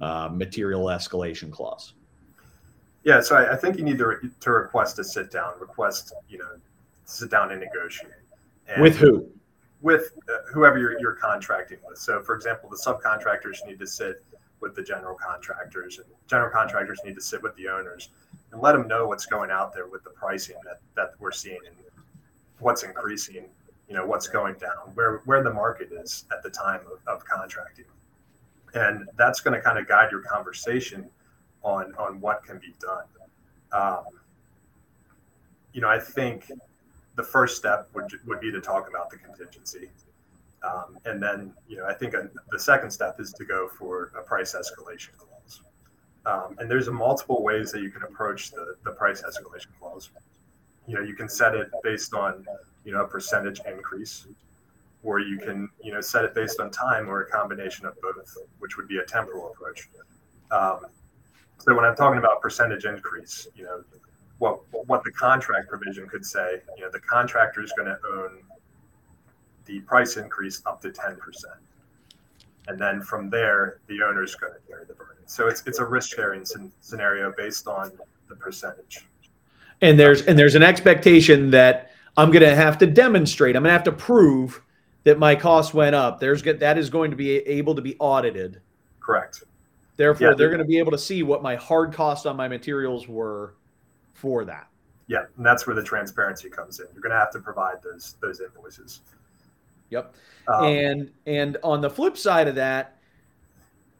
uh, 0.00 0.30
material 0.32 0.86
escalation 0.86 1.52
clause? 1.52 1.92
Yeah, 3.02 3.20
so 3.20 3.36
I, 3.36 3.52
I 3.52 3.56
think 3.56 3.76
you 3.76 3.84
need 3.84 3.98
to, 3.98 4.06
re- 4.06 4.30
to 4.40 4.50
request 4.50 4.98
a 5.00 5.04
sit 5.04 5.30
down, 5.30 5.52
request 5.60 6.14
you 6.30 6.38
know, 6.38 6.52
sit 7.04 7.30
down 7.30 7.52
and 7.52 7.60
negotiate. 7.60 8.12
And 8.68 8.80
With 8.80 8.96
who? 8.96 9.28
With 9.82 10.12
uh, 10.30 10.50
whoever 10.50 10.78
you're, 10.78 10.98
you're 10.98 11.16
contracting 11.16 11.76
with. 11.86 11.98
So, 11.98 12.22
for 12.22 12.34
example, 12.34 12.70
the 12.70 12.76
subcontractors 12.86 13.66
need 13.66 13.78
to 13.80 13.86
sit 13.86 14.24
with 14.64 14.74
the 14.74 14.82
general 14.82 15.14
contractors, 15.14 15.98
and 15.98 16.06
general 16.26 16.50
contractors 16.50 16.98
need 17.04 17.14
to 17.14 17.20
sit 17.20 17.42
with 17.42 17.54
the 17.56 17.68
owners 17.68 18.08
and 18.50 18.60
let 18.62 18.72
them 18.72 18.88
know 18.88 19.06
what's 19.06 19.26
going 19.26 19.50
out 19.50 19.74
there 19.74 19.86
with 19.86 20.02
the 20.02 20.10
pricing 20.10 20.56
that, 20.64 20.80
that 20.96 21.10
we're 21.20 21.30
seeing 21.30 21.60
and 21.66 21.76
what's 22.58 22.82
increasing, 22.82 23.44
you 23.88 23.94
know, 23.94 24.06
what's 24.06 24.26
going 24.26 24.54
down, 24.54 24.90
where 24.94 25.18
where 25.26 25.42
the 25.42 25.52
market 25.52 25.90
is 25.92 26.24
at 26.32 26.42
the 26.42 26.50
time 26.50 26.80
of, 26.90 26.98
of 27.06 27.24
contracting. 27.24 27.84
And 28.74 29.06
that's 29.16 29.40
going 29.40 29.54
to 29.54 29.60
kind 29.60 29.78
of 29.78 29.86
guide 29.86 30.10
your 30.10 30.22
conversation 30.22 31.08
on 31.62 31.94
on 31.96 32.20
what 32.20 32.42
can 32.42 32.58
be 32.58 32.74
done. 32.80 33.04
Um, 33.72 34.04
you 35.74 35.80
know, 35.82 35.88
I 35.88 36.00
think 36.00 36.50
the 37.16 37.22
first 37.22 37.56
step 37.56 37.88
would 37.94 38.10
would 38.26 38.40
be 38.40 38.50
to 38.50 38.60
talk 38.60 38.88
about 38.88 39.10
the 39.10 39.18
contingency, 39.18 39.90
um, 40.64 40.98
and 41.04 41.22
then 41.22 41.52
you 41.68 41.76
know 41.76 41.86
I 41.86 41.94
think 41.94 42.14
a, 42.14 42.28
the 42.50 42.58
second 42.58 42.90
step 42.90 43.20
is 43.20 43.32
to 43.34 43.44
go 43.44 43.68
for 43.68 44.12
a 44.18 44.22
price 44.22 44.54
escalation 44.54 45.16
clause. 45.16 45.60
Um, 46.26 46.56
and 46.58 46.70
there's 46.70 46.88
multiple 46.88 47.42
ways 47.42 47.70
that 47.72 47.82
you 47.82 47.90
can 47.90 48.02
approach 48.02 48.50
the 48.50 48.76
the 48.84 48.92
price 48.92 49.22
escalation 49.22 49.78
clause. 49.78 50.10
You 50.86 50.96
know, 50.96 51.02
you 51.02 51.14
can 51.14 51.28
set 51.28 51.54
it 51.54 51.70
based 51.82 52.14
on 52.14 52.46
you 52.84 52.92
know 52.92 53.02
a 53.02 53.08
percentage 53.08 53.60
increase, 53.66 54.26
or 55.02 55.20
you 55.20 55.38
can 55.38 55.68
you 55.82 55.92
know 55.92 56.00
set 56.00 56.24
it 56.24 56.34
based 56.34 56.60
on 56.60 56.70
time, 56.70 57.08
or 57.08 57.22
a 57.22 57.30
combination 57.30 57.86
of 57.86 57.94
both, 58.00 58.36
which 58.58 58.76
would 58.76 58.88
be 58.88 58.98
a 58.98 59.04
temporal 59.04 59.52
approach. 59.52 59.88
Um, 60.50 60.86
so 61.58 61.74
when 61.74 61.84
I'm 61.84 61.96
talking 61.96 62.18
about 62.18 62.40
percentage 62.40 62.84
increase, 62.84 63.48
you 63.54 63.64
know, 63.64 63.82
what 64.38 64.60
what 64.86 65.04
the 65.04 65.12
contract 65.12 65.68
provision 65.68 66.08
could 66.08 66.24
say, 66.24 66.60
you 66.76 66.84
know, 66.84 66.90
the 66.90 67.00
contractor 67.00 67.62
is 67.62 67.72
going 67.72 67.88
to 67.88 67.98
own 68.14 68.38
the 69.66 69.80
price 69.80 70.16
increase 70.16 70.62
up 70.66 70.80
to 70.82 70.90
10%. 70.90 71.18
And 72.66 72.78
then 72.78 73.02
from 73.02 73.28
there, 73.28 73.78
the 73.86 74.02
owner 74.02 74.22
is 74.22 74.34
going 74.34 74.52
to 74.52 74.58
carry 74.68 74.84
the 74.84 74.94
burden. 74.94 75.16
So 75.26 75.48
it's 75.48 75.62
it's 75.66 75.78
a 75.78 75.84
risk 75.84 76.14
sharing 76.14 76.44
scenario 76.80 77.32
based 77.36 77.66
on 77.66 77.92
the 78.28 78.36
percentage. 78.36 79.06
And 79.80 79.98
there's 79.98 80.22
and 80.22 80.38
there's 80.38 80.54
an 80.54 80.62
expectation 80.62 81.50
that 81.50 81.90
I'm 82.16 82.30
going 82.30 82.42
to 82.42 82.54
have 82.54 82.78
to 82.78 82.86
demonstrate. 82.86 83.56
I'm 83.56 83.62
going 83.62 83.70
to 83.70 83.74
have 83.74 83.84
to 83.84 83.92
prove 83.92 84.62
that 85.04 85.18
my 85.18 85.34
costs 85.34 85.74
went 85.74 85.94
up. 85.94 86.20
There's 86.20 86.42
that 86.42 86.78
is 86.78 86.88
going 86.88 87.10
to 87.10 87.16
be 87.16 87.38
able 87.38 87.74
to 87.74 87.82
be 87.82 87.96
audited. 87.98 88.60
Correct. 89.00 89.44
Therefore, 89.96 90.30
yeah. 90.30 90.34
they're 90.34 90.48
going 90.48 90.58
to 90.58 90.64
be 90.64 90.78
able 90.78 90.90
to 90.92 90.98
see 90.98 91.22
what 91.22 91.42
my 91.42 91.54
hard 91.56 91.92
costs 91.92 92.26
on 92.26 92.36
my 92.36 92.48
materials 92.48 93.06
were 93.06 93.54
for 94.14 94.44
that. 94.44 94.68
Yeah, 95.06 95.24
and 95.36 95.44
that's 95.44 95.66
where 95.66 95.76
the 95.76 95.82
transparency 95.82 96.48
comes 96.48 96.80
in. 96.80 96.86
You're 96.92 97.02
going 97.02 97.12
to 97.12 97.18
have 97.18 97.30
to 97.32 97.38
provide 97.40 97.82
those 97.82 98.16
those 98.20 98.40
invoices. 98.40 99.00
Yep. 99.90 100.14
Um, 100.48 100.64
and 100.64 101.10
and 101.26 101.56
on 101.62 101.80
the 101.80 101.90
flip 101.90 102.16
side 102.16 102.48
of 102.48 102.54
that, 102.56 102.98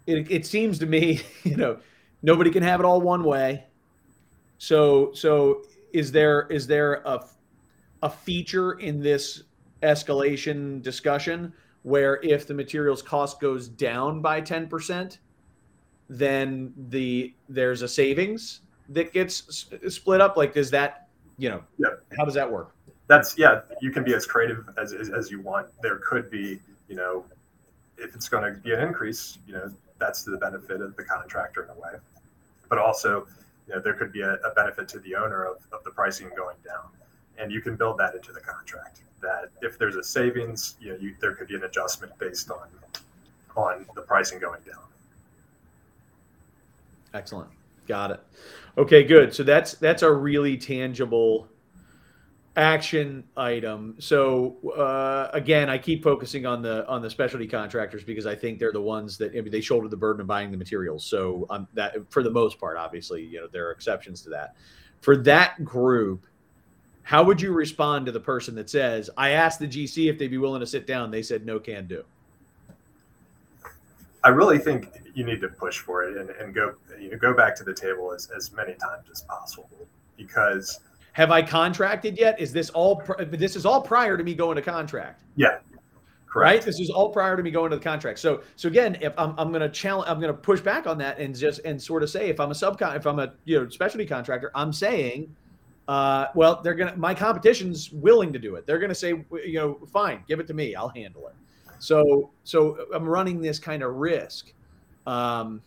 it, 0.06 0.30
it 0.30 0.46
seems 0.46 0.78
to 0.80 0.86
me, 0.86 1.22
you 1.44 1.56
know, 1.56 1.78
nobody 2.22 2.50
can 2.50 2.62
have 2.62 2.80
it 2.80 2.86
all 2.86 3.00
one 3.00 3.24
way. 3.24 3.64
So 4.58 5.12
so 5.14 5.62
is 5.92 6.12
there 6.12 6.46
is 6.50 6.66
there 6.66 7.02
a 7.04 7.24
a 8.02 8.10
feature 8.10 8.72
in 8.72 9.00
this 9.00 9.44
escalation 9.82 10.82
discussion 10.82 11.52
where 11.82 12.20
if 12.22 12.46
the 12.46 12.54
materials 12.54 13.02
cost 13.02 13.40
goes 13.40 13.68
down 13.68 14.20
by 14.20 14.40
10%, 14.40 15.18
then 16.08 16.72
the 16.88 17.34
there's 17.48 17.82
a 17.82 17.88
savings 17.88 18.60
that 18.90 19.12
gets 19.12 19.70
split 19.88 20.20
up? 20.20 20.36
Like, 20.36 20.54
does 20.54 20.70
that, 20.70 21.08
you 21.38 21.48
know, 21.48 21.62
yeah. 21.78 21.88
how 22.16 22.24
does 22.24 22.34
that 22.34 22.50
work? 22.50 22.74
That's 23.06 23.36
yeah. 23.36 23.60
You 23.80 23.90
can 23.90 24.04
be 24.04 24.14
as 24.14 24.26
creative 24.26 24.68
as 24.78 24.92
as, 24.92 25.10
as 25.10 25.30
you 25.30 25.40
want. 25.40 25.68
There 25.82 25.96
could 25.96 26.30
be, 26.30 26.60
you 26.88 26.96
know, 26.96 27.24
if 27.98 28.14
it's 28.14 28.28
going 28.28 28.52
to 28.52 28.58
be 28.60 28.72
an 28.72 28.80
increase, 28.80 29.38
you 29.46 29.54
know, 29.54 29.70
that's 29.98 30.22
to 30.24 30.30
the 30.30 30.38
benefit 30.38 30.80
of 30.80 30.96
the 30.96 31.04
contractor 31.04 31.64
in 31.64 31.70
a 31.70 31.74
way, 31.74 31.98
but 32.68 32.78
also, 32.78 33.26
you 33.68 33.74
know, 33.74 33.80
there 33.80 33.94
could 33.94 34.12
be 34.12 34.22
a, 34.22 34.34
a 34.34 34.54
benefit 34.54 34.88
to 34.88 34.98
the 35.00 35.14
owner 35.14 35.44
of, 35.44 35.58
of 35.72 35.84
the 35.84 35.90
pricing 35.90 36.30
going 36.36 36.56
down, 36.64 36.86
and 37.38 37.52
you 37.52 37.60
can 37.60 37.76
build 37.76 37.98
that 37.98 38.14
into 38.14 38.32
the 38.32 38.40
contract. 38.40 39.00
That 39.20 39.50
if 39.62 39.78
there's 39.78 39.96
a 39.96 40.04
savings, 40.04 40.76
you 40.80 40.90
know, 40.90 40.98
you, 40.98 41.14
there 41.20 41.34
could 41.34 41.48
be 41.48 41.54
an 41.54 41.64
adjustment 41.64 42.18
based 42.18 42.50
on 42.50 42.68
on 43.56 43.86
the 43.94 44.02
pricing 44.02 44.38
going 44.38 44.60
down. 44.62 44.82
Excellent. 47.14 47.48
Got 47.86 48.10
it. 48.10 48.20
Okay, 48.76 49.04
good. 49.04 49.34
So 49.34 49.42
that's 49.42 49.74
that's 49.74 50.02
a 50.02 50.10
really 50.10 50.56
tangible 50.56 51.46
action 52.56 53.24
item. 53.36 53.96
So 53.98 54.56
uh, 54.76 55.28
again, 55.32 55.68
I 55.68 55.78
keep 55.78 56.02
focusing 56.02 56.46
on 56.46 56.62
the 56.62 56.86
on 56.88 57.02
the 57.02 57.10
specialty 57.10 57.46
contractors 57.46 58.04
because 58.04 58.26
I 58.26 58.34
think 58.34 58.58
they're 58.58 58.72
the 58.72 58.80
ones 58.80 59.18
that 59.18 59.32
I 59.36 59.40
mean, 59.40 59.50
they 59.50 59.60
shoulder 59.60 59.88
the 59.88 59.96
burden 59.96 60.20
of 60.20 60.26
buying 60.26 60.50
the 60.50 60.56
materials. 60.56 61.04
So 61.04 61.46
um, 61.50 61.66
that 61.74 61.96
for 62.10 62.22
the 62.22 62.30
most 62.30 62.58
part, 62.58 62.76
obviously, 62.76 63.24
you 63.24 63.40
know, 63.40 63.48
there 63.50 63.66
are 63.66 63.72
exceptions 63.72 64.22
to 64.22 64.30
that. 64.30 64.54
For 65.00 65.16
that 65.18 65.64
group, 65.64 66.26
how 67.02 67.22
would 67.24 67.40
you 67.40 67.52
respond 67.52 68.06
to 68.06 68.12
the 68.12 68.20
person 68.20 68.54
that 68.54 68.70
says, 68.70 69.10
"I 69.16 69.30
asked 69.30 69.58
the 69.58 69.68
GC 69.68 70.08
if 70.08 70.18
they'd 70.18 70.28
be 70.28 70.38
willing 70.38 70.60
to 70.60 70.66
sit 70.66 70.86
down. 70.86 71.10
They 71.10 71.22
said 71.22 71.44
no, 71.44 71.58
can 71.58 71.86
do." 71.86 72.04
I 74.22 74.28
really 74.28 74.58
think 74.58 74.88
you 75.12 75.22
need 75.22 75.42
to 75.42 75.48
push 75.48 75.78
for 75.78 76.04
it 76.04 76.16
and, 76.16 76.30
and 76.30 76.54
go 76.54 76.74
you 76.98 77.10
know, 77.10 77.18
go 77.18 77.34
back 77.34 77.54
to 77.56 77.64
the 77.64 77.74
table 77.74 78.10
as, 78.12 78.30
as 78.34 78.52
many 78.52 78.72
times 78.72 79.04
as 79.12 79.20
possible 79.20 79.68
because 80.16 80.80
have 81.14 81.31
I 81.31 81.42
contracted 81.42 82.18
yet? 82.18 82.38
Is 82.40 82.53
this 82.53 82.70
all 82.70 83.03
this 83.29 83.57
is 83.57 83.64
all 83.64 83.81
prior 83.81 84.16
to 84.16 84.24
me 84.24 84.35
going 84.35 84.57
to 84.57 84.62
contract? 84.62 85.22
Yeah. 85.37 85.59
Correct. 86.27 86.50
Right. 86.50 86.62
This 86.62 86.81
is 86.81 86.90
all 86.90 87.11
prior 87.11 87.37
to 87.37 87.42
me 87.42 87.53
going 87.53 87.70
to 87.70 87.77
the 87.77 87.83
contract. 87.83 88.18
So, 88.18 88.42
so 88.57 88.68
again, 88.68 88.98
if 89.00 89.16
I'm, 89.16 89.33
I'm 89.38 89.50
going 89.50 89.62
to 89.62 89.68
challenge, 89.68 90.11
I'm 90.11 90.18
going 90.18 90.33
to 90.33 90.38
push 90.38 90.61
back 90.61 90.88
on 90.88 90.98
that 90.98 91.20
and 91.20 91.35
just 91.35 91.61
and 91.61 91.81
sort 91.81 92.03
of 92.03 92.11
say, 92.11 92.29
if 92.29 92.40
I'm 92.40 92.50
a 92.50 92.55
subcon, 92.55 92.96
if 92.96 93.07
I'm 93.07 93.20
a 93.20 93.33
you 93.44 93.61
know 93.61 93.68
specialty 93.68 94.07
contractor, 94.07 94.50
I'm 94.57 94.72
saying, 94.72 95.35
uh, 95.87 96.27
well, 96.35 96.61
they're 96.62 96.74
gonna 96.74 96.96
my 96.96 97.14
competition's 97.14 97.92
willing 97.92 98.33
to 98.33 98.40
do 98.40 98.57
it. 98.57 98.66
They're 98.66 98.81
going 98.81 98.88
to 98.88 98.94
say, 98.96 99.11
you 99.44 99.55
know, 99.55 99.79
fine, 99.92 100.24
give 100.27 100.40
it 100.40 100.48
to 100.48 100.55
me, 100.55 100.74
I'll 100.74 100.88
handle 100.88 101.29
it. 101.29 101.35
So 101.79 102.33
so 102.42 102.87
I'm 102.92 103.09
running 103.09 103.40
this 103.40 103.61
kind 103.61 103.85
of 103.85 103.94
risk. 103.94 104.53
Um, 105.07 105.62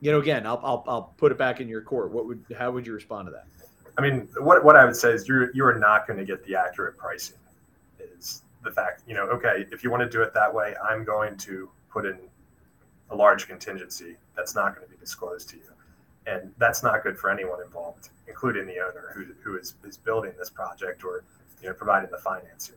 you 0.00 0.10
know, 0.10 0.20
again, 0.20 0.46
I'll, 0.46 0.60
I'll 0.64 0.84
I'll 0.88 1.14
put 1.18 1.32
it 1.32 1.36
back 1.36 1.60
in 1.60 1.68
your 1.68 1.82
court. 1.82 2.10
What 2.10 2.26
would 2.26 2.42
how 2.56 2.70
would 2.70 2.86
you 2.86 2.94
respond 2.94 3.26
to 3.26 3.32
that? 3.32 3.44
I 3.98 4.02
mean, 4.02 4.28
what 4.38 4.62
what 4.64 4.76
I 4.76 4.84
would 4.84 4.96
say 4.96 5.12
is 5.12 5.26
you're 5.26 5.52
you 5.54 5.64
are 5.64 5.78
not 5.78 6.06
going 6.06 6.18
to 6.18 6.24
get 6.24 6.44
the 6.44 6.54
accurate 6.56 6.96
pricing. 6.98 7.36
Is 7.98 8.42
the 8.62 8.70
fact 8.70 9.02
you 9.06 9.14
know? 9.14 9.24
Okay, 9.24 9.66
if 9.72 9.82
you 9.82 9.90
want 9.90 10.02
to 10.02 10.08
do 10.08 10.22
it 10.22 10.34
that 10.34 10.52
way, 10.52 10.74
I'm 10.82 11.04
going 11.04 11.36
to 11.38 11.70
put 11.90 12.04
in 12.04 12.18
a 13.10 13.16
large 13.16 13.46
contingency 13.46 14.16
that's 14.36 14.54
not 14.54 14.74
going 14.74 14.86
to 14.86 14.92
be 14.92 14.98
disclosed 14.98 15.48
to 15.50 15.56
you, 15.56 15.70
and 16.26 16.52
that's 16.58 16.82
not 16.82 17.02
good 17.02 17.18
for 17.18 17.30
anyone 17.30 17.62
involved, 17.62 18.10
including 18.28 18.66
the 18.66 18.78
owner 18.80 19.12
who 19.14 19.26
who 19.42 19.58
is 19.58 19.74
is 19.84 19.96
building 19.96 20.32
this 20.38 20.50
project 20.50 21.04
or 21.04 21.24
you 21.62 21.68
know 21.68 21.74
providing 21.74 22.10
the 22.10 22.18
financing. 22.18 22.76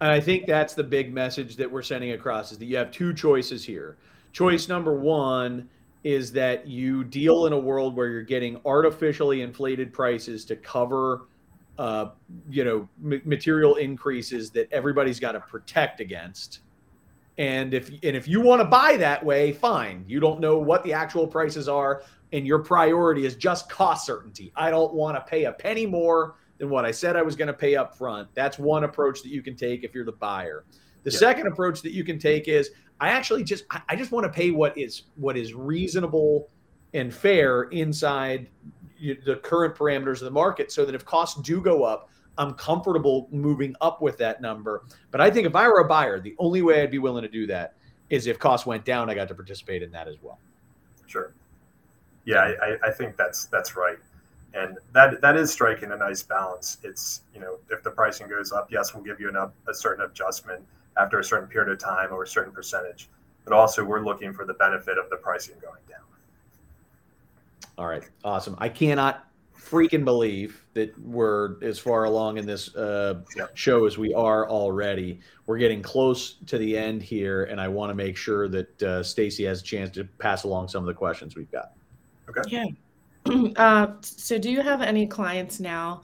And 0.00 0.10
I 0.10 0.20
think 0.20 0.46
that's 0.46 0.74
the 0.74 0.84
big 0.84 1.14
message 1.14 1.56
that 1.56 1.70
we're 1.70 1.82
sending 1.82 2.12
across 2.12 2.52
is 2.52 2.58
that 2.58 2.64
you 2.66 2.76
have 2.76 2.90
two 2.90 3.14
choices 3.14 3.64
here. 3.64 3.96
Choice 4.32 4.68
number 4.68 4.92
one 4.92 5.68
is 6.04 6.30
that 6.32 6.66
you 6.68 7.02
deal 7.02 7.46
in 7.46 7.52
a 7.52 7.58
world 7.58 7.96
where 7.96 8.08
you're 8.08 8.22
getting 8.22 8.60
artificially 8.64 9.42
inflated 9.42 9.92
prices 9.92 10.44
to 10.44 10.56
cover 10.56 11.22
uh, 11.78 12.10
you 12.48 12.64
know 12.64 12.88
m- 13.04 13.22
material 13.24 13.76
increases 13.76 14.50
that 14.50 14.70
everybody's 14.72 15.18
got 15.18 15.32
to 15.32 15.40
protect 15.40 16.00
against 16.00 16.60
And 17.36 17.74
if 17.74 17.88
and 17.88 18.16
if 18.16 18.28
you 18.28 18.40
want 18.40 18.60
to 18.60 18.64
buy 18.64 18.96
that 18.98 19.24
way, 19.24 19.52
fine. 19.52 20.04
You 20.06 20.20
don't 20.20 20.40
know 20.40 20.58
what 20.58 20.84
the 20.84 20.92
actual 20.92 21.26
prices 21.26 21.68
are, 21.68 22.02
and 22.32 22.46
your 22.46 22.60
priority 22.60 23.26
is 23.26 23.34
just 23.34 23.68
cost 23.68 24.06
certainty. 24.06 24.52
I 24.54 24.70
don't 24.70 24.94
want 24.94 25.16
to 25.16 25.22
pay 25.22 25.44
a 25.44 25.52
penny 25.52 25.86
more 25.86 26.36
than 26.58 26.70
what 26.70 26.84
I 26.84 26.92
said 26.92 27.16
I 27.16 27.22
was 27.22 27.34
going 27.34 27.48
to 27.48 27.54
pay 27.54 27.74
up 27.74 27.96
front. 27.98 28.28
That's 28.34 28.56
one 28.58 28.84
approach 28.84 29.22
that 29.22 29.30
you 29.30 29.42
can 29.42 29.56
take 29.56 29.82
if 29.82 29.94
you're 29.94 30.04
the 30.04 30.12
buyer. 30.12 30.64
The 31.04 31.10
yeah. 31.10 31.18
second 31.18 31.46
approach 31.46 31.82
that 31.82 31.92
you 31.92 32.02
can 32.02 32.18
take 32.18 32.48
is 32.48 32.70
I 33.00 33.10
actually 33.10 33.44
just 33.44 33.64
I 33.88 33.94
just 33.96 34.10
want 34.10 34.24
to 34.24 34.30
pay 34.30 34.50
what 34.50 34.76
is 34.76 35.02
what 35.16 35.36
is 35.36 35.54
reasonable 35.54 36.48
and 36.94 37.12
fair 37.12 37.64
inside 37.64 38.48
the 39.00 39.38
current 39.42 39.74
parameters 39.74 40.14
of 40.14 40.20
the 40.20 40.30
market 40.30 40.72
so 40.72 40.84
that 40.86 40.94
if 40.94 41.04
costs 41.04 41.40
do 41.42 41.60
go 41.60 41.82
up, 41.82 42.08
I'm 42.38 42.54
comfortable 42.54 43.28
moving 43.30 43.74
up 43.80 44.00
with 44.00 44.16
that 44.18 44.40
number. 44.40 44.84
But 45.10 45.20
I 45.20 45.30
think 45.30 45.46
if 45.46 45.54
I 45.54 45.68
were 45.68 45.80
a 45.80 45.84
buyer, 45.84 46.20
the 46.20 46.34
only 46.38 46.62
way 46.62 46.82
I'd 46.82 46.90
be 46.90 46.98
willing 46.98 47.22
to 47.22 47.28
do 47.28 47.46
that 47.48 47.74
is 48.08 48.26
if 48.26 48.38
costs 48.38 48.66
went 48.66 48.84
down, 48.84 49.10
I 49.10 49.14
got 49.14 49.28
to 49.28 49.34
participate 49.34 49.82
in 49.82 49.90
that 49.92 50.08
as 50.08 50.16
well. 50.22 50.38
Sure. 51.06 51.34
Yeah, 52.24 52.52
I, 52.62 52.88
I 52.88 52.90
think 52.90 53.16
that's 53.16 53.46
that's 53.46 53.76
right. 53.76 53.98
And 54.54 54.78
that 54.92 55.20
that 55.20 55.36
is 55.36 55.52
striking 55.52 55.90
a 55.90 55.96
nice 55.96 56.22
balance. 56.22 56.78
It's 56.84 57.22
you 57.34 57.40
know 57.40 57.58
if 57.70 57.82
the 57.82 57.90
pricing 57.90 58.28
goes 58.28 58.52
up, 58.52 58.68
yes, 58.70 58.94
we'll 58.94 59.04
give 59.04 59.20
you 59.20 59.28
an 59.28 59.36
up, 59.36 59.52
a 59.68 59.74
certain 59.74 60.04
adjustment 60.04 60.64
after 60.96 61.18
a 61.18 61.24
certain 61.24 61.48
period 61.48 61.72
of 61.72 61.78
time 61.78 62.12
or 62.12 62.22
a 62.22 62.26
certain 62.26 62.52
percentage, 62.52 63.08
but 63.44 63.52
also 63.52 63.84
we're 63.84 64.04
looking 64.04 64.32
for 64.32 64.44
the 64.44 64.54
benefit 64.54 64.98
of 64.98 65.10
the 65.10 65.16
pricing 65.16 65.56
going 65.60 65.80
down. 65.88 66.00
All 67.76 67.86
right, 67.86 68.08
awesome. 68.24 68.54
I 68.58 68.68
cannot 68.68 69.28
freaking 69.58 70.04
believe 70.04 70.64
that 70.74 70.96
we're 71.00 71.62
as 71.62 71.78
far 71.78 72.04
along 72.04 72.36
in 72.36 72.46
this 72.46 72.74
uh, 72.76 73.20
yep. 73.36 73.56
show 73.56 73.86
as 73.86 73.96
we 73.96 74.12
are 74.14 74.48
already. 74.48 75.20
We're 75.46 75.58
getting 75.58 75.82
close 75.82 76.34
to 76.46 76.58
the 76.58 76.76
end 76.76 77.02
here, 77.02 77.44
and 77.44 77.60
I 77.60 77.68
want 77.68 77.90
to 77.90 77.94
make 77.94 78.16
sure 78.16 78.48
that 78.48 78.82
uh, 78.82 79.02
Stacy 79.02 79.44
has 79.44 79.60
a 79.60 79.64
chance 79.64 79.90
to 79.96 80.04
pass 80.04 80.44
along 80.44 80.68
some 80.68 80.82
of 80.82 80.86
the 80.86 80.94
questions 80.94 81.34
we've 81.34 81.50
got. 81.50 81.72
Okay. 82.28 82.42
Yeah. 82.48 82.66
Uh, 83.56 83.86
so, 84.02 84.36
do 84.36 84.50
you 84.50 84.60
have 84.60 84.82
any 84.82 85.06
clients 85.06 85.58
now? 85.58 86.02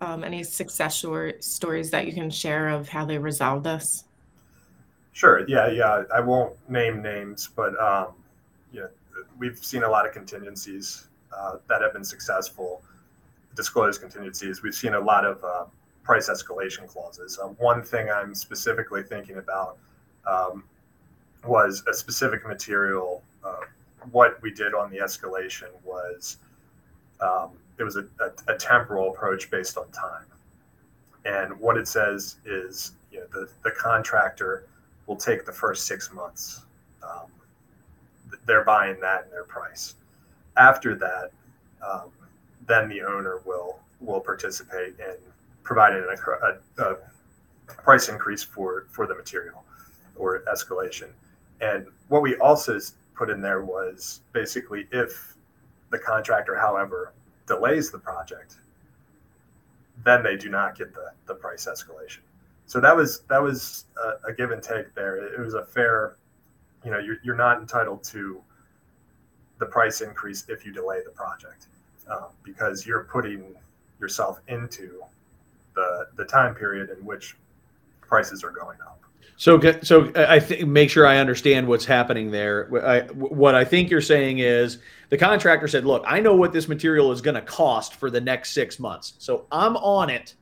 Um, 0.00 0.24
any 0.24 0.42
success 0.42 1.04
stories 1.40 1.90
that 1.90 2.06
you 2.06 2.14
can 2.14 2.30
share 2.30 2.70
of 2.70 2.88
how 2.88 3.04
they 3.04 3.18
resolved 3.18 3.64
this? 3.64 4.04
Sure. 5.16 5.48
Yeah. 5.48 5.68
Yeah. 5.68 6.02
I 6.14 6.20
won't 6.20 6.52
name 6.68 7.00
names, 7.00 7.48
but 7.56 7.74
um, 7.80 8.08
yeah, 8.70 8.88
we've 9.38 9.56
seen 9.56 9.82
a 9.82 9.88
lot 9.88 10.06
of 10.06 10.12
contingencies 10.12 11.08
uh, 11.34 11.56
that 11.70 11.80
have 11.80 11.94
been 11.94 12.04
successful, 12.04 12.82
disclosed 13.54 14.02
contingencies. 14.02 14.62
We've 14.62 14.74
seen 14.74 14.92
a 14.92 15.00
lot 15.00 15.24
of 15.24 15.42
uh, 15.42 15.64
price 16.02 16.28
escalation 16.28 16.86
clauses. 16.86 17.38
Uh, 17.42 17.46
one 17.46 17.82
thing 17.82 18.10
I'm 18.10 18.34
specifically 18.34 19.02
thinking 19.02 19.38
about 19.38 19.78
um, 20.26 20.64
was 21.46 21.82
a 21.88 21.94
specific 21.94 22.46
material. 22.46 23.22
Uh, 23.42 23.60
what 24.12 24.36
we 24.42 24.50
did 24.50 24.74
on 24.74 24.90
the 24.90 24.98
escalation 24.98 25.68
was 25.82 26.36
um, 27.22 27.52
it 27.78 27.84
was 27.84 27.96
a, 27.96 28.06
a, 28.20 28.52
a, 28.52 28.58
temporal 28.58 29.12
approach 29.12 29.50
based 29.50 29.78
on 29.78 29.90
time. 29.92 30.26
And 31.24 31.58
what 31.58 31.78
it 31.78 31.88
says 31.88 32.36
is 32.44 32.92
you 33.10 33.20
know, 33.20 33.26
the, 33.32 33.48
the 33.64 33.70
contractor 33.70 34.66
will 35.06 35.16
take 35.16 35.44
the 35.44 35.52
first 35.52 35.86
six 35.86 36.12
months. 36.12 36.62
Um, 37.02 37.26
they're 38.44 38.64
buying 38.64 39.00
that 39.00 39.24
in 39.24 39.30
their 39.30 39.44
price 39.44 39.94
after 40.56 40.94
that, 40.96 41.30
um, 41.86 42.10
then 42.66 42.88
the 42.88 43.02
owner 43.02 43.40
will 43.44 43.78
will 44.00 44.20
participate 44.20 44.94
in 44.98 45.16
providing 45.62 46.04
a, 46.04 46.82
a, 46.82 46.90
a, 46.90 46.96
price 47.66 48.08
increase 48.08 48.42
for 48.42 48.86
for 48.90 49.06
the 49.06 49.14
material 49.14 49.64
or 50.16 50.42
escalation. 50.52 51.08
And 51.60 51.86
what 52.08 52.22
we 52.22 52.36
also 52.36 52.78
put 53.14 53.30
in 53.30 53.40
there 53.40 53.62
was 53.62 54.20
basically 54.32 54.86
if 54.92 55.34
the 55.90 55.98
contractor, 55.98 56.56
however, 56.56 57.12
delays 57.46 57.90
the 57.90 57.98
project, 57.98 58.56
then 60.04 60.22
they 60.22 60.36
do 60.36 60.48
not 60.48 60.76
get 60.76 60.94
the, 60.94 61.12
the 61.26 61.34
price 61.34 61.66
escalation. 61.66 62.18
So 62.66 62.80
that 62.80 62.94
was 62.94 63.20
that 63.28 63.40
was 63.40 63.84
a, 63.96 64.30
a 64.30 64.32
give 64.32 64.50
and 64.50 64.62
take 64.62 64.94
there. 64.94 65.16
It 65.16 65.40
was 65.40 65.54
a 65.54 65.64
fair, 65.64 66.16
you 66.84 66.90
know, 66.90 66.98
you're, 66.98 67.18
you're 67.22 67.36
not 67.36 67.60
entitled 67.60 68.02
to 68.04 68.42
the 69.58 69.66
price 69.66 70.00
increase 70.00 70.44
if 70.48 70.66
you 70.66 70.72
delay 70.72 71.00
the 71.04 71.10
project 71.10 71.66
um, 72.10 72.26
because 72.42 72.86
you're 72.86 73.04
putting 73.04 73.54
yourself 74.00 74.40
into 74.48 75.00
the 75.74 76.08
the 76.16 76.24
time 76.24 76.54
period 76.54 76.90
in 76.90 77.04
which 77.04 77.36
prices 78.00 78.42
are 78.42 78.50
going 78.50 78.80
up. 78.80 79.00
So, 79.38 79.60
so 79.82 80.10
I 80.16 80.40
think 80.40 80.66
make 80.66 80.88
sure 80.88 81.06
I 81.06 81.18
understand 81.18 81.68
what's 81.68 81.84
happening 81.84 82.30
there. 82.30 82.70
I, 82.86 83.00
what 83.12 83.54
I 83.54 83.64
think 83.64 83.90
you're 83.90 84.00
saying 84.00 84.38
is 84.38 84.78
the 85.10 85.18
contractor 85.18 85.68
said, 85.68 85.84
"Look, 85.84 86.04
I 86.06 86.20
know 86.20 86.34
what 86.34 86.52
this 86.52 86.68
material 86.68 87.12
is 87.12 87.20
going 87.20 87.34
to 87.34 87.42
cost 87.42 87.96
for 87.96 88.10
the 88.10 88.20
next 88.20 88.54
six 88.54 88.78
months, 88.78 89.14
so 89.18 89.46
I'm 89.52 89.76
on 89.76 90.08
it 90.08 90.34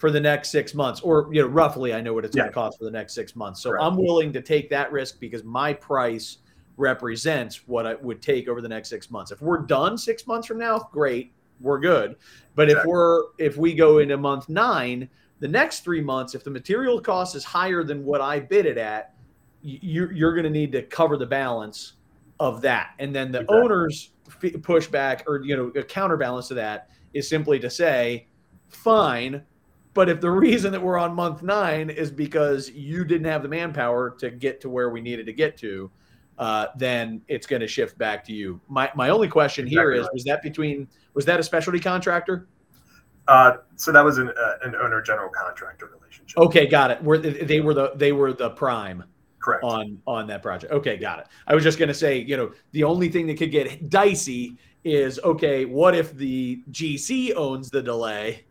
for 0.00 0.10
the 0.10 0.18
next 0.18 0.50
six 0.50 0.72
months, 0.72 1.02
or 1.02 1.28
you 1.30 1.42
know, 1.42 1.48
roughly, 1.48 1.92
I 1.92 2.00
know 2.00 2.14
what 2.14 2.24
it's 2.24 2.34
yeah. 2.34 2.44
going 2.44 2.50
to 2.50 2.54
cost 2.54 2.78
for 2.78 2.84
the 2.84 2.90
next 2.90 3.14
six 3.14 3.36
months. 3.36 3.62
So 3.62 3.78
I'm 3.78 3.96
willing 3.96 4.32
to 4.32 4.40
take 4.40 4.70
that 4.70 4.90
risk 4.90 5.20
because 5.20 5.44
my 5.44 5.74
price 5.74 6.38
represents 6.78 7.68
what 7.68 7.84
it 7.84 8.02
would 8.02 8.22
take 8.22 8.48
over 8.48 8.62
the 8.62 8.68
next 8.68 8.88
six 8.88 9.10
months. 9.10 9.30
If 9.30 9.42
we're 9.42 9.58
done 9.58 9.98
six 9.98 10.26
months 10.26 10.46
from 10.46 10.58
now, 10.58 10.88
great, 10.90 11.34
we're 11.60 11.78
good. 11.78 12.16
But 12.54 12.70
exactly. 12.70 12.80
if 12.80 12.86
we're 12.86 13.22
if 13.38 13.56
we 13.58 13.74
go 13.74 13.98
into 13.98 14.16
month 14.16 14.48
nine, 14.48 15.06
the 15.40 15.48
next 15.48 15.80
three 15.80 16.00
months, 16.00 16.34
if 16.34 16.44
the 16.44 16.50
material 16.50 16.98
cost 16.98 17.36
is 17.36 17.44
higher 17.44 17.84
than 17.84 18.02
what 18.02 18.22
I 18.22 18.40
bid 18.40 18.64
it 18.64 18.78
at, 18.78 19.14
you're 19.60 20.12
you're 20.12 20.32
going 20.32 20.44
to 20.44 20.50
need 20.50 20.72
to 20.72 20.82
cover 20.82 21.18
the 21.18 21.26
balance 21.26 21.92
of 22.38 22.62
that, 22.62 22.94
and 22.98 23.14
then 23.14 23.30
the 23.30 23.40
exactly. 23.40 23.58
owner's 23.58 24.10
pushback 24.30 25.24
or 25.26 25.42
you 25.44 25.58
know 25.58 25.66
a 25.78 25.84
counterbalance 25.84 26.48
to 26.48 26.54
that 26.54 26.88
is 27.12 27.28
simply 27.28 27.58
to 27.58 27.68
say, 27.68 28.28
fine. 28.68 29.42
But 29.92 30.08
if 30.08 30.20
the 30.20 30.30
reason 30.30 30.72
that 30.72 30.82
we're 30.82 30.98
on 30.98 31.14
month 31.14 31.42
nine 31.42 31.90
is 31.90 32.10
because 32.10 32.70
you 32.70 33.04
didn't 33.04 33.26
have 33.26 33.42
the 33.42 33.48
manpower 33.48 34.10
to 34.18 34.30
get 34.30 34.60
to 34.62 34.68
where 34.68 34.90
we 34.90 35.00
needed 35.00 35.26
to 35.26 35.32
get 35.32 35.56
to, 35.58 35.90
uh, 36.38 36.68
then 36.76 37.20
it's 37.28 37.46
going 37.46 37.60
to 37.60 37.68
shift 37.68 37.98
back 37.98 38.24
to 38.24 38.32
you. 38.32 38.60
My 38.68 38.90
my 38.94 39.10
only 39.10 39.28
question 39.28 39.66
exactly 39.66 39.82
here 39.82 39.92
is: 39.92 40.02
right. 40.02 40.14
was 40.14 40.24
that 40.24 40.42
between 40.42 40.88
was 41.14 41.24
that 41.26 41.38
a 41.38 41.42
specialty 41.42 41.80
contractor? 41.80 42.48
Uh, 43.28 43.58
so 43.76 43.92
that 43.92 44.04
was 44.04 44.18
an 44.18 44.30
uh, 44.30 44.54
an 44.62 44.74
owner 44.74 45.02
general 45.02 45.28
contractor 45.28 45.90
relationship. 45.94 46.38
Okay, 46.38 46.66
got 46.66 46.90
it. 46.90 47.02
Were 47.02 47.18
they 47.18 47.60
were 47.60 47.74
the 47.74 47.92
they 47.94 48.12
were 48.12 48.32
the 48.32 48.50
prime. 48.50 49.04
Correct. 49.38 49.64
On 49.64 49.98
on 50.06 50.26
that 50.28 50.42
project. 50.42 50.72
Okay, 50.72 50.96
got 50.96 51.18
it. 51.18 51.26
I 51.46 51.54
was 51.54 51.64
just 51.64 51.78
going 51.78 51.88
to 51.88 51.94
say, 51.94 52.18
you 52.18 52.36
know, 52.36 52.52
the 52.72 52.84
only 52.84 53.08
thing 53.08 53.26
that 53.28 53.38
could 53.38 53.50
get 53.50 53.88
dicey 53.88 54.58
is 54.84 55.18
okay. 55.24 55.64
What 55.64 55.94
if 55.94 56.14
the 56.16 56.62
GC 56.70 57.34
owns 57.34 57.70
the 57.70 57.82
delay? 57.82 58.44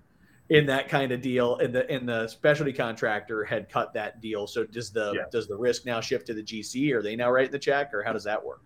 In 0.49 0.65
that 0.65 0.89
kind 0.89 1.11
of 1.11 1.21
deal 1.21 1.57
and 1.57 1.73
the 1.73 1.89
and 1.89 2.09
the 2.09 2.27
specialty 2.27 2.73
contractor 2.73 3.43
had 3.43 3.69
cut 3.69 3.93
that 3.93 4.19
deal. 4.19 4.47
So 4.47 4.65
does 4.65 4.89
the 4.89 5.13
yeah. 5.15 5.21
does 5.31 5.47
the 5.47 5.55
risk 5.55 5.85
now 5.85 6.01
shift 6.01 6.25
to 6.27 6.33
the 6.33 6.43
gc 6.43 6.91
are 6.93 7.01
they 7.01 7.15
now 7.15 7.29
writing 7.29 7.51
the 7.51 7.59
check 7.59 7.93
or 7.93 8.01
how 8.01 8.13
does 8.13 8.23
that 8.23 8.43
work? 8.43 8.61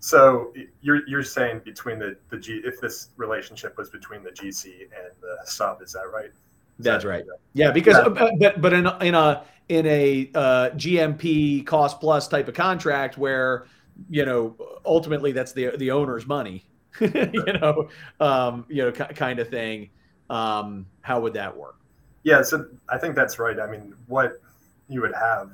So 0.00 0.52
you're 0.82 1.06
you're 1.08 1.22
saying 1.22 1.62
between 1.64 1.98
the 1.98 2.16
the 2.28 2.38
g 2.38 2.60
if 2.64 2.80
this 2.80 3.08
relationship 3.16 3.76
was 3.78 3.88
between 3.88 4.22
the 4.22 4.30
gc 4.30 4.64
and 4.64 5.12
the 5.20 5.36
sub 5.44 5.82
is 5.82 5.92
that 5.92 6.10
right? 6.12 6.26
Is 6.26 6.84
that's 6.84 7.04
that, 7.04 7.10
right. 7.10 7.24
yeah 7.54 7.70
because 7.70 7.94
yeah. 7.94 8.02
Uh, 8.02 8.30
but 8.38 8.60
but 8.60 8.72
in 8.72 8.86
a, 8.86 8.98
in 8.98 9.14
a 9.14 9.44
in 9.68 9.86
a 9.86 10.30
uh, 10.34 10.70
gmp 10.70 11.64
cost 11.66 12.00
plus 12.00 12.28
type 12.28 12.48
of 12.48 12.54
contract 12.54 13.16
where 13.16 13.66
you 14.08 14.24
know 14.24 14.56
ultimately 14.84 15.32
that's 15.32 15.52
the 15.52 15.76
the 15.76 15.90
owner's 15.90 16.26
money 16.26 16.64
you 17.00 17.52
know 17.60 17.88
um 18.18 18.64
you 18.68 18.82
know 18.82 18.90
kind 18.90 19.38
of 19.38 19.48
thing 19.48 19.90
um, 20.30 20.86
how 21.02 21.20
would 21.20 21.34
that 21.34 21.54
work? 21.54 21.76
Yeah, 22.22 22.42
so 22.42 22.66
I 22.88 22.98
think 22.98 23.14
that's 23.14 23.38
right. 23.38 23.58
I 23.58 23.66
mean, 23.66 23.94
what 24.06 24.40
you 24.88 25.00
would 25.00 25.14
have 25.14 25.50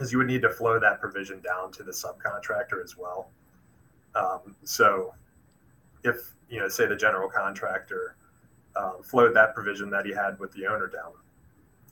is 0.00 0.10
you 0.10 0.18
would 0.18 0.26
need 0.26 0.42
to 0.42 0.50
flow 0.50 0.80
that 0.80 1.00
provision 1.00 1.40
down 1.40 1.70
to 1.72 1.82
the 1.82 1.92
subcontractor 1.92 2.82
as 2.82 2.96
well. 2.96 3.30
Um, 4.14 4.56
so 4.64 5.14
if, 6.04 6.34
you 6.48 6.60
know, 6.60 6.68
say 6.68 6.86
the 6.86 6.96
general 6.96 7.28
contractor 7.28 8.16
um, 8.76 8.96
flowed 9.02 9.34
that 9.34 9.54
provision 9.54 9.90
that 9.90 10.06
he 10.06 10.12
had 10.12 10.38
with 10.38 10.52
the 10.52 10.66
owner 10.66 10.86
down, 10.86 11.12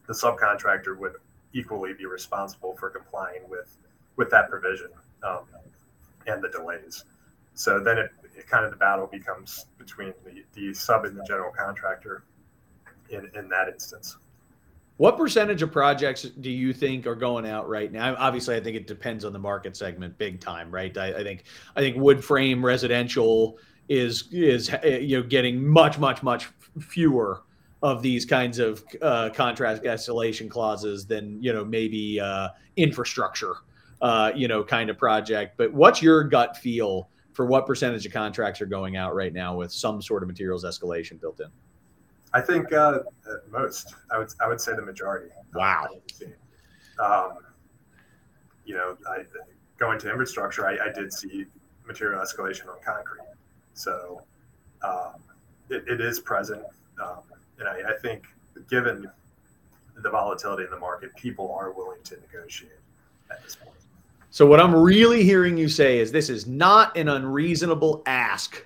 the 0.07 0.15
subcontractor 0.15 0.99
would 0.99 1.15
equally 1.53 1.93
be 1.93 2.07
responsible 2.07 2.77
for 2.77 2.91
complying 2.91 3.43
with 3.49 3.77
with 4.17 4.31
that 4.31 4.51
provision 4.51 4.89
um, 5.23 5.45
and 6.27 6.43
the 6.43 6.49
delays. 6.49 7.05
So 7.55 7.81
then 7.83 7.99
it, 7.99 8.11
it, 8.41 8.49
kind 8.49 8.65
of 8.65 8.71
the 8.71 8.77
battle 8.77 9.07
becomes 9.07 9.67
between 9.79 10.13
the, 10.25 10.45
the 10.55 10.75
sub 10.75 11.05
and 11.05 11.17
the 11.17 11.25
general 11.25 11.53
contractor 11.53 12.25
in, 13.11 13.31
in 13.35 13.49
that 13.49 13.69
instance. 13.69 14.17
What 14.97 15.17
percentage 15.17 15.63
of 15.63 15.73
projects 15.73 16.25
do 16.25 16.51
you 16.51 16.75
think 16.75 17.07
are 17.07 17.15
going 17.15 17.47
out 17.47 17.69
right 17.69 17.91
now? 17.91 18.15
Obviously, 18.19 18.57
I 18.57 18.61
think 18.61 18.77
it 18.77 18.87
depends 18.87 19.25
on 19.25 19.33
the 19.33 19.39
market 19.39 19.75
segment, 19.75 20.19
big 20.19 20.41
time, 20.41 20.71
right? 20.71 20.97
I, 20.97 21.15
I 21.15 21.23
think 21.23 21.45
I 21.75 21.81
think 21.81 21.97
wood 21.97 22.23
frame 22.23 22.65
residential 22.65 23.59
is 23.89 24.29
is 24.31 24.71
you 24.85 25.19
know 25.19 25.27
getting 25.27 25.67
much 25.67 25.99
much 25.99 26.23
much 26.23 26.51
fewer 26.81 27.43
of 27.83 28.03
these 28.03 28.27
kinds 28.27 28.59
of 28.59 28.85
uh, 29.01 29.31
contract 29.31 29.85
escalation 29.85 30.51
clauses 30.51 31.07
than 31.07 31.43
you 31.43 31.55
know 31.55 31.65
maybe 31.65 32.21
uh, 32.21 32.49
infrastructure, 32.77 33.55
uh, 34.03 34.33
you 34.35 34.49
know, 34.49 34.63
kind 34.63 34.91
of 34.91 34.99
project. 34.99 35.57
But 35.57 35.73
what's 35.73 36.03
your 36.03 36.25
gut 36.25 36.59
feel 36.59 37.09
for 37.41 37.47
what 37.47 37.65
percentage 37.65 38.05
of 38.05 38.13
contracts 38.13 38.61
are 38.61 38.67
going 38.67 38.99
out 38.99 39.15
right 39.15 39.33
now 39.33 39.57
with 39.57 39.73
some 39.73 40.03
sort 40.03 40.23
of 40.23 40.27
materials 40.27 40.63
escalation 40.63 41.19
built 41.19 41.41
in? 41.41 41.47
I 42.35 42.43
think 42.43 42.71
uh, 42.71 42.99
most. 43.51 43.95
I 44.11 44.19
would 44.19 44.29
I 44.43 44.47
would 44.47 44.61
say 44.61 44.77
the 44.77 44.83
majority. 44.83 45.31
Wow. 45.55 45.89
Um, 47.03 47.39
you 48.67 48.75
know, 48.75 48.95
I, 49.09 49.23
going 49.79 49.99
to 50.01 50.11
infrastructure, 50.11 50.67
I, 50.67 50.91
I, 50.91 50.93
did 50.93 51.15
see 51.15 51.47
material 51.87 52.21
escalation 52.21 52.69
on 52.69 52.77
concrete. 52.85 53.25
So 53.73 54.21
um, 54.83 55.15
it, 55.71 55.85
it 55.89 56.03
is 56.03 56.21
present. 56.21 56.63
Um, 57.03 57.21
and 57.59 57.67
I, 57.67 57.95
I, 57.95 57.99
think 58.03 58.27
given 58.69 59.11
the 59.97 60.11
volatility 60.11 60.65
in 60.65 60.71
the 60.71 60.79
market, 60.79 61.17
people 61.17 61.51
are 61.59 61.73
willing 61.73 62.03
to 62.05 62.21
negotiate 62.21 62.73
at 63.31 63.43
this 63.43 63.57
point. 63.57 63.80
So 64.33 64.47
what 64.47 64.61
I'm 64.61 64.75
really 64.75 65.25
hearing 65.25 65.57
you 65.57 65.69
say 65.69 65.99
is 65.99 66.13
this 66.13 66.31
is 66.31 66.47
not 66.47 66.97
an 66.97 67.09
unreasonable 67.09 68.03
ask 68.07 68.65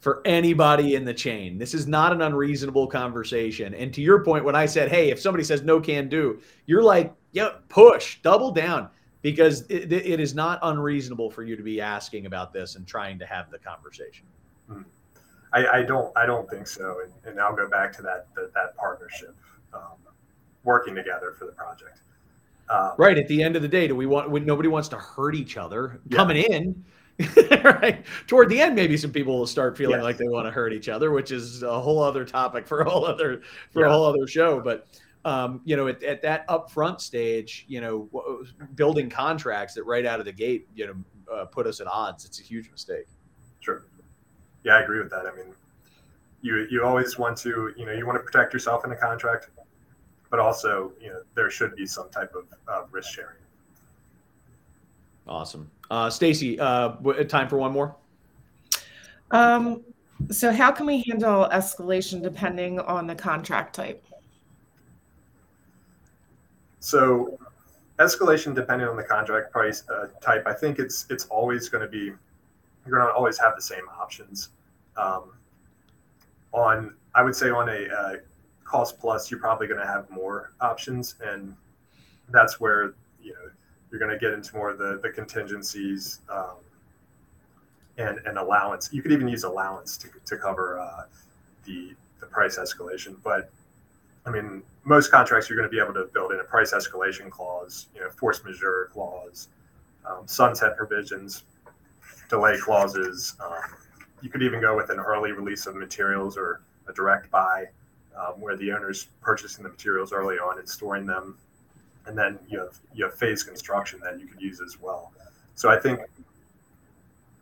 for 0.00 0.22
anybody 0.24 0.94
in 0.94 1.04
the 1.04 1.12
chain. 1.12 1.58
This 1.58 1.74
is 1.74 1.86
not 1.86 2.12
an 2.12 2.22
unreasonable 2.22 2.86
conversation. 2.86 3.74
And 3.74 3.92
to 3.94 4.00
your 4.00 4.24
point, 4.24 4.44
when 4.44 4.56
I 4.56 4.66
said, 4.66 4.90
hey, 4.90 5.10
if 5.10 5.20
somebody 5.20 5.44
says 5.44 5.62
no 5.62 5.80
can 5.80 6.08
do, 6.08 6.40
you're 6.66 6.82
like, 6.82 7.14
yeah, 7.32 7.50
push, 7.68 8.20
double 8.22 8.50
down, 8.50 8.88
because 9.20 9.62
it, 9.68 9.92
it 9.92 10.18
is 10.18 10.34
not 10.34 10.58
unreasonable 10.62 11.30
for 11.30 11.42
you 11.44 11.56
to 11.56 11.62
be 11.62 11.80
asking 11.80 12.26
about 12.26 12.52
this 12.52 12.74
and 12.74 12.86
trying 12.86 13.18
to 13.18 13.26
have 13.26 13.50
the 13.50 13.58
conversation. 13.58 14.24
Hmm. 14.66 14.82
I, 15.52 15.66
I 15.66 15.82
don't, 15.82 16.10
I 16.16 16.24
don't 16.24 16.48
think 16.48 16.66
so. 16.66 16.96
And, 17.04 17.12
and 17.26 17.40
I'll 17.40 17.54
go 17.54 17.68
back 17.68 17.92
to 17.96 18.02
that, 18.02 18.28
that, 18.34 18.52
that 18.54 18.74
partnership, 18.76 19.36
um, 19.74 19.98
working 20.64 20.94
together 20.94 21.34
for 21.38 21.44
the 21.44 21.52
project. 21.52 22.00
Um, 22.72 22.92
right. 22.96 23.18
At 23.18 23.28
the 23.28 23.42
end 23.42 23.54
of 23.54 23.62
the 23.62 23.68
day, 23.68 23.86
do 23.86 23.94
we 23.94 24.06
want, 24.06 24.30
when 24.30 24.46
nobody 24.46 24.68
wants 24.68 24.88
to 24.88 24.96
hurt 24.96 25.34
each 25.34 25.56
other 25.58 26.00
yeah. 26.08 26.16
coming 26.16 26.38
in, 26.38 26.84
right 27.64 28.04
toward 28.26 28.48
the 28.48 28.58
end 28.58 28.74
maybe 28.74 28.96
some 28.96 29.12
people 29.12 29.38
will 29.38 29.46
start 29.46 29.76
feeling 29.76 29.96
yes. 29.96 30.02
like 30.02 30.16
they 30.16 30.28
want 30.28 30.46
to 30.46 30.50
hurt 30.50 30.72
each 30.72 30.88
other 30.88 31.10
which 31.10 31.30
is 31.30 31.62
a 31.62 31.80
whole 31.80 32.02
other 32.02 32.24
topic 32.24 32.66
for 32.66 32.80
a 32.80 32.88
whole 32.88 33.04
other 33.04 33.42
for 33.70 33.82
yeah. 33.82 33.88
a 33.88 33.90
whole 33.90 34.04
other 34.04 34.26
show 34.26 34.60
but 34.60 34.86
um, 35.26 35.60
you 35.64 35.76
know 35.76 35.86
at, 35.88 36.02
at 36.02 36.22
that 36.22 36.48
upfront 36.48 37.00
stage 37.00 37.66
you 37.68 37.82
know 37.82 38.08
building 38.74 39.10
contracts 39.10 39.74
that 39.74 39.84
right 39.84 40.06
out 40.06 40.20
of 40.20 40.24
the 40.24 40.32
gate 40.32 40.66
you 40.74 40.86
know 40.86 40.94
uh, 41.32 41.44
put 41.44 41.66
us 41.66 41.80
at 41.80 41.86
odds 41.86 42.24
it's 42.24 42.40
a 42.40 42.42
huge 42.42 42.70
mistake 42.70 43.06
sure 43.60 43.84
yeah 44.64 44.76
i 44.76 44.80
agree 44.80 44.98
with 44.98 45.10
that 45.10 45.26
i 45.26 45.36
mean 45.36 45.54
you 46.40 46.66
you 46.70 46.82
always 46.82 47.18
want 47.18 47.36
to 47.36 47.72
you 47.76 47.84
know 47.84 47.92
you 47.92 48.06
want 48.06 48.18
to 48.18 48.24
protect 48.24 48.54
yourself 48.54 48.84
in 48.84 48.90
a 48.90 48.96
contract 48.96 49.50
but 50.32 50.40
also 50.40 50.90
you 51.00 51.10
know 51.10 51.22
there 51.36 51.50
should 51.50 51.76
be 51.76 51.86
some 51.86 52.08
type 52.08 52.34
of 52.34 52.46
uh, 52.66 52.82
risk 52.90 53.12
sharing 53.12 53.36
Awesome. 55.28 55.70
Uh, 55.88 56.10
Stacy, 56.10 56.58
uh, 56.58 56.94
time 57.28 57.48
for 57.48 57.56
one 57.56 57.70
more? 57.72 57.94
Um, 59.30 59.82
so 60.32 60.50
how 60.50 60.72
can 60.72 60.84
we 60.84 61.04
handle 61.08 61.48
escalation 61.52 62.20
depending 62.20 62.80
on 62.80 63.06
the 63.06 63.14
contract 63.14 63.72
type? 63.72 64.04
So 66.80 67.38
escalation 68.00 68.52
depending 68.52 68.88
on 68.88 68.96
the 68.96 69.04
contract 69.04 69.52
price 69.52 69.84
uh, 69.88 70.08
type, 70.20 70.44
I 70.44 70.54
think 70.54 70.80
it's 70.80 71.06
it's 71.08 71.26
always 71.26 71.68
going 71.68 71.82
to 71.82 71.88
be 71.88 72.12
you're 72.84 72.98
going 72.98 73.06
to 73.06 73.14
always 73.14 73.38
have 73.38 73.54
the 73.54 73.62
same 73.62 73.88
options. 73.96 74.48
Um, 74.96 75.34
on 76.50 76.94
I 77.14 77.22
would 77.22 77.36
say 77.36 77.50
on 77.50 77.68
a 77.68 77.88
uh, 77.88 78.16
cost 78.72 78.98
plus, 78.98 79.30
you're 79.30 79.38
probably 79.38 79.66
going 79.66 79.80
to 79.80 79.86
have 79.86 80.08
more 80.10 80.52
options, 80.62 81.16
and 81.22 81.54
that's 82.30 82.58
where 82.58 82.94
you 83.22 83.34
know 83.34 83.50
you're 83.90 84.00
going 84.00 84.10
to 84.10 84.18
get 84.18 84.32
into 84.32 84.56
more 84.56 84.70
of 84.70 84.78
the, 84.78 84.98
the 85.02 85.10
contingencies 85.10 86.20
um, 86.30 86.56
and, 87.98 88.18
and 88.24 88.38
allowance. 88.38 88.88
You 88.90 89.02
could 89.02 89.12
even 89.12 89.28
use 89.28 89.44
allowance 89.44 89.98
to, 89.98 90.08
to 90.24 90.38
cover 90.38 90.80
uh, 90.80 91.02
the, 91.66 91.94
the 92.20 92.26
price 92.26 92.58
escalation. 92.58 93.16
But 93.22 93.50
I 94.24 94.30
mean, 94.30 94.62
most 94.84 95.10
contracts 95.10 95.50
you're 95.50 95.58
going 95.58 95.68
to 95.68 95.76
be 95.76 95.82
able 95.82 95.92
to 95.92 96.10
build 96.14 96.32
in 96.32 96.40
a 96.40 96.44
price 96.44 96.72
escalation 96.72 97.28
clause, 97.28 97.88
you 97.94 98.00
know, 98.00 98.08
force 98.08 98.42
majeure 98.42 98.88
clause, 98.90 99.48
um, 100.06 100.26
sunset 100.26 100.78
provisions, 100.78 101.44
delay 102.30 102.56
clauses. 102.58 103.34
Um, 103.38 103.76
you 104.22 104.30
could 104.30 104.42
even 104.42 104.62
go 104.62 104.74
with 104.74 104.88
an 104.88 104.98
early 104.98 105.32
release 105.32 105.66
of 105.66 105.76
materials 105.76 106.38
or 106.38 106.62
a 106.88 106.94
direct 106.94 107.30
buy, 107.30 107.66
um, 108.16 108.40
where 108.40 108.56
the 108.56 108.72
owner's 108.72 109.08
purchasing 109.20 109.64
the 109.64 109.70
materials 109.70 110.12
early 110.12 110.36
on 110.36 110.58
and 110.58 110.68
storing 110.68 111.06
them 111.06 111.36
and 112.06 112.16
then 112.16 112.38
you 112.48 112.58
have 112.58 112.78
you 112.94 113.04
have 113.04 113.14
phase 113.14 113.42
construction 113.42 114.00
that 114.02 114.18
you 114.18 114.26
could 114.26 114.40
use 114.40 114.60
as 114.60 114.80
well. 114.80 115.12
So 115.54 115.68
I 115.68 115.78
think, 115.78 116.00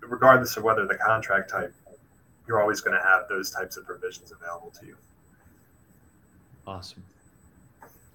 regardless 0.00 0.56
of 0.56 0.64
whether 0.64 0.86
the 0.86 0.96
contract 0.96 1.50
type, 1.50 1.74
you're 2.46 2.60
always 2.60 2.80
going 2.80 2.96
to 2.96 3.02
have 3.02 3.28
those 3.28 3.50
types 3.50 3.76
of 3.76 3.86
provisions 3.86 4.32
available 4.32 4.72
to 4.80 4.86
you. 4.86 4.96
Awesome. 6.66 7.02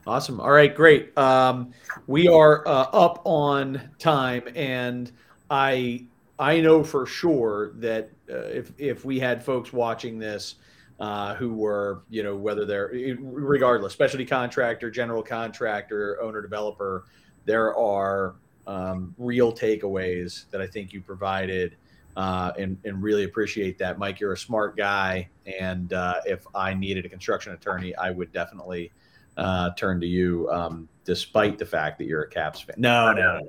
Awesome. 0.07 0.39
All 0.39 0.51
right, 0.51 0.73
great. 0.75 1.17
Um, 1.17 1.73
we 2.05 2.27
are 2.27 2.67
uh, 2.67 2.87
up 2.93 3.21
on 3.25 3.81
time, 3.97 4.43
and 4.55 5.11
I 5.49 6.05
I 6.37 6.61
know 6.61 6.83
for 6.83 7.05
sure 7.07 7.71
that 7.75 8.09
uh, 8.29 8.35
if 8.35 8.71
if 8.77 9.03
we 9.03 9.19
had 9.19 9.43
folks 9.43 9.73
watching 9.73 10.19
this 10.19 10.55
uh, 10.99 11.35
who 11.35 11.53
were, 11.53 12.03
you 12.09 12.23
know, 12.23 12.35
whether 12.35 12.65
they're 12.65 12.91
regardless, 13.19 13.93
specialty 13.93 14.25
contractor, 14.25 14.89
general 14.89 15.21
contractor, 15.21 16.21
owner 16.21 16.41
developer, 16.41 17.05
there 17.45 17.75
are 17.77 18.35
um, 18.67 19.13
real 19.17 19.53
takeaways 19.53 20.49
that 20.51 20.61
I 20.61 20.67
think 20.67 20.93
you 20.93 21.01
provided. 21.01 21.75
Uh, 22.17 22.53
and, 22.57 22.77
and 22.85 23.03
really 23.03 23.25
appreciate 23.25 23.77
that. 23.77 23.99
Mike, 23.99 24.21
you're 24.21 24.31
a 24.31 24.37
smart 24.37 24.77
guy. 24.77 25.27
And 25.59 25.91
uh, 25.91 26.21
if 26.25 26.47
I 26.55 26.73
needed 26.73 27.05
a 27.05 27.09
construction 27.09 27.51
attorney, 27.51 27.93
I 27.97 28.09
would 28.09 28.31
definitely 28.31 28.93
uh, 29.35 29.71
turn 29.71 29.99
to 29.99 30.07
you, 30.07 30.49
um, 30.49 30.87
despite 31.03 31.57
the 31.57 31.65
fact 31.65 31.97
that 31.97 32.05
you're 32.05 32.23
a 32.23 32.29
Caps 32.29 32.61
fan. 32.61 32.75
No, 32.77 33.11
no. 33.11 33.41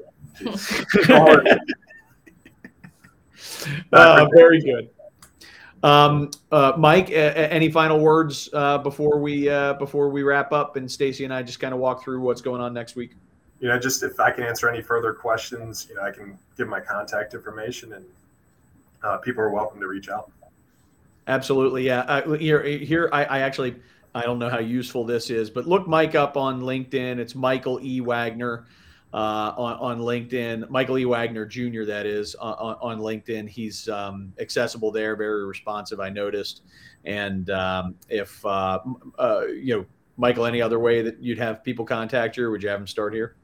no. 1.08 1.46
uh, 3.92 4.26
very 4.34 4.60
good. 4.60 4.90
Um, 5.86 6.32
uh, 6.50 6.72
Mike, 6.76 7.10
any 7.12 7.70
final 7.70 8.00
words 8.00 8.50
uh, 8.52 8.78
before 8.78 9.20
we 9.20 9.48
uh, 9.48 9.74
before 9.74 10.08
we 10.08 10.24
wrap 10.24 10.50
up, 10.50 10.74
and 10.74 10.90
Stacy 10.90 11.22
and 11.22 11.32
I 11.32 11.44
just 11.44 11.60
kind 11.60 11.72
of 11.72 11.78
walk 11.78 12.02
through 12.02 12.20
what's 12.22 12.40
going 12.40 12.60
on 12.60 12.74
next 12.74 12.96
week? 12.96 13.12
You 13.60 13.68
know, 13.68 13.78
just 13.78 14.02
if 14.02 14.18
I 14.18 14.32
can 14.32 14.42
answer 14.42 14.68
any 14.68 14.82
further 14.82 15.12
questions, 15.12 15.86
you 15.88 15.94
know, 15.94 16.02
I 16.02 16.10
can 16.10 16.36
give 16.58 16.66
my 16.66 16.80
contact 16.80 17.34
information, 17.34 17.92
and 17.92 18.04
uh, 19.04 19.18
people 19.18 19.44
are 19.44 19.50
welcome 19.50 19.78
to 19.78 19.86
reach 19.86 20.08
out. 20.08 20.32
Absolutely, 21.28 21.86
yeah. 21.86 22.00
Uh, 22.00 22.32
here, 22.32 22.64
here, 22.64 23.08
I, 23.12 23.24
I 23.24 23.38
actually 23.42 23.76
I 24.12 24.22
don't 24.22 24.40
know 24.40 24.50
how 24.50 24.58
useful 24.58 25.04
this 25.04 25.30
is, 25.30 25.50
but 25.50 25.68
look 25.68 25.86
Mike 25.86 26.16
up 26.16 26.36
on 26.36 26.62
LinkedIn. 26.62 27.18
It's 27.18 27.36
Michael 27.36 27.78
E. 27.80 28.00
Wagner 28.00 28.64
uh, 29.16 29.54
on, 29.56 29.78
on 29.78 29.98
LinkedIn. 30.00 30.68
Michael 30.68 30.98
E. 30.98 31.06
Wagner 31.06 31.46
Jr., 31.46 31.84
that 31.84 32.04
is, 32.04 32.34
on, 32.34 32.76
on 32.82 32.98
LinkedIn. 32.98 33.48
He's 33.48 33.88
um, 33.88 34.30
accessible 34.38 34.92
there, 34.92 35.16
very 35.16 35.46
responsive, 35.46 36.00
I 36.00 36.10
noticed. 36.10 36.62
And 37.06 37.48
um, 37.48 37.94
if, 38.10 38.44
uh, 38.44 38.80
uh, 39.18 39.46
you 39.46 39.78
know, 39.78 39.86
Michael, 40.18 40.44
any 40.44 40.60
other 40.60 40.78
way 40.78 41.00
that 41.00 41.18
you'd 41.18 41.38
have 41.38 41.64
people 41.64 41.86
contact 41.86 42.36
you, 42.36 42.44
or 42.44 42.50
would 42.50 42.62
you 42.62 42.68
have 42.68 42.78
them 42.78 42.86
start 42.86 43.14
here? 43.14 43.36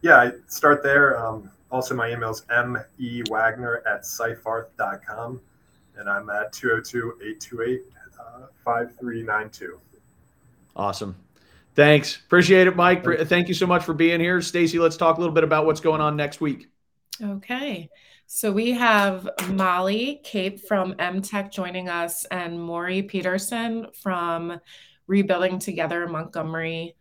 Yeah, 0.00 0.16
I 0.18 0.32
start 0.46 0.84
there. 0.84 1.18
Um, 1.18 1.50
also, 1.72 1.96
my 1.96 2.12
email 2.12 2.30
is 2.30 2.42
mewagner 2.42 3.80
at 3.84 4.02
seyfarth.com, 4.02 5.40
and 5.96 6.08
I'm 6.08 6.30
at 6.30 6.52
202 6.52 7.18
828 7.20 7.82
5392. 8.64 9.80
Awesome. 10.76 11.16
Thanks. 11.76 12.16
Appreciate 12.16 12.66
it, 12.66 12.74
Mike. 12.74 13.04
Thank 13.04 13.48
you 13.48 13.54
so 13.54 13.66
much 13.66 13.84
for 13.84 13.92
being 13.92 14.18
here. 14.18 14.40
Stacy, 14.40 14.78
let's 14.78 14.96
talk 14.96 15.18
a 15.18 15.20
little 15.20 15.34
bit 15.34 15.44
about 15.44 15.66
what's 15.66 15.80
going 15.80 16.00
on 16.00 16.16
next 16.16 16.40
week. 16.40 16.70
Okay. 17.22 17.90
So 18.26 18.50
we 18.50 18.72
have 18.72 19.28
Molly 19.50 20.20
Cape 20.24 20.66
from 20.66 20.94
MTech 20.94 21.52
joining 21.52 21.90
us 21.90 22.24
and 22.24 22.60
Maury 22.60 23.02
Peterson 23.02 23.88
from 23.92 24.58
Rebuilding 25.06 25.58
Together 25.58 26.08
Montgomery. 26.08 26.96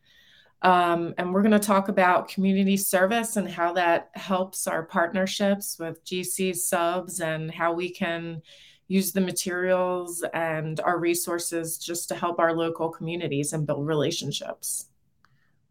Um, 0.62 1.14
and 1.18 1.34
we're 1.34 1.41
going 1.41 1.52
to 1.52 1.60
talk 1.60 1.88
about 1.88 2.28
community 2.28 2.76
service 2.76 3.38
and 3.38 3.50
how 3.50 3.74
that 3.74 4.10
helps 4.14 4.68
our 4.68 4.84
partnerships 4.84 5.78
with 5.80 6.04
GC 6.04 6.56
subs 6.56 7.22
and 7.22 7.50
how 7.50 7.74
we 7.74 7.91
can 7.91 8.41
use 8.88 9.12
the 9.12 9.22
materials 9.22 10.24
and 10.34 10.80
our 10.82 11.00
resources 11.00 11.78
just 11.78 12.08
to 12.10 12.16
help 12.16 12.40
our 12.40 12.54
local 12.54 12.90
communities 12.90 13.54
and 13.54 13.66
build 13.66 13.88
relationships. 13.88 14.88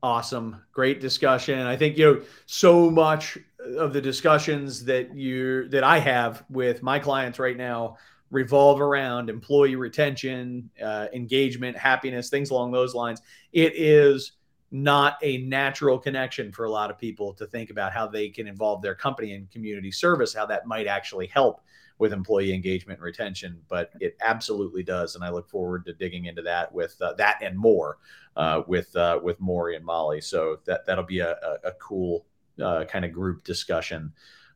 Awesome. 0.02 0.62
Great 0.72 1.00
discussion. 1.00 1.60
I 1.60 1.76
think 1.76 1.96
you 1.96 2.04
know 2.04 2.22
so 2.46 2.90
much 2.90 3.38
of 3.78 3.92
the 3.92 4.00
discussions 4.00 4.84
that 4.84 5.16
you 5.16 5.68
that 5.70 5.82
I 5.82 5.98
have 5.98 6.44
with 6.50 6.82
my 6.82 6.98
clients 6.98 7.38
right 7.38 7.56
now 7.56 7.96
revolve 8.30 8.80
around 8.80 9.30
employee 9.30 9.76
retention, 9.76 10.68
uh, 10.82 11.06
engagement, 11.14 11.76
happiness, 11.78 12.28
things 12.28 12.50
along 12.50 12.72
those 12.72 12.94
lines. 12.94 13.22
It 13.52 13.74
is 13.76 14.32
not 14.70 15.16
a 15.22 15.38
natural 15.38 15.98
connection 15.98 16.50
for 16.50 16.64
a 16.64 16.70
lot 16.70 16.90
of 16.90 16.98
people 16.98 17.32
to 17.34 17.46
think 17.46 17.70
about 17.70 17.92
how 17.92 18.08
they 18.08 18.28
can 18.28 18.48
involve 18.48 18.82
their 18.82 18.94
company 18.94 19.32
in 19.32 19.46
community 19.46 19.92
service, 19.92 20.34
how 20.34 20.44
that 20.46 20.66
might 20.66 20.88
actually 20.88 21.28
help 21.28 21.62
with 21.98 22.12
employee 22.12 22.52
engagement 22.52 22.98
and 22.98 23.04
retention. 23.04 23.60
But 23.68 23.90
it 24.00 24.16
absolutely 24.20 24.82
does, 24.82 25.14
and 25.14 25.24
I 25.24 25.30
look 25.30 25.48
forward 25.48 25.84
to 25.86 25.92
digging 25.92 26.26
into 26.26 26.42
that 26.42 26.72
with 26.72 26.96
uh, 27.00 27.14
that 27.14 27.38
and 27.42 27.58
more 27.58 27.98
uh, 28.36 28.62
with 28.66 28.94
uh, 28.96 29.20
with 29.22 29.40
Maury 29.40 29.76
and 29.76 29.84
Molly. 29.84 30.20
So 30.20 30.58
that 30.64 30.86
that'll 30.86 31.04
be 31.04 31.20
a, 31.20 31.32
a, 31.32 31.68
a 31.68 31.72
cool 31.72 32.26
uh, 32.62 32.84
kind 32.84 33.04
of 33.04 33.12
group 33.12 33.44
discussion 33.44 34.12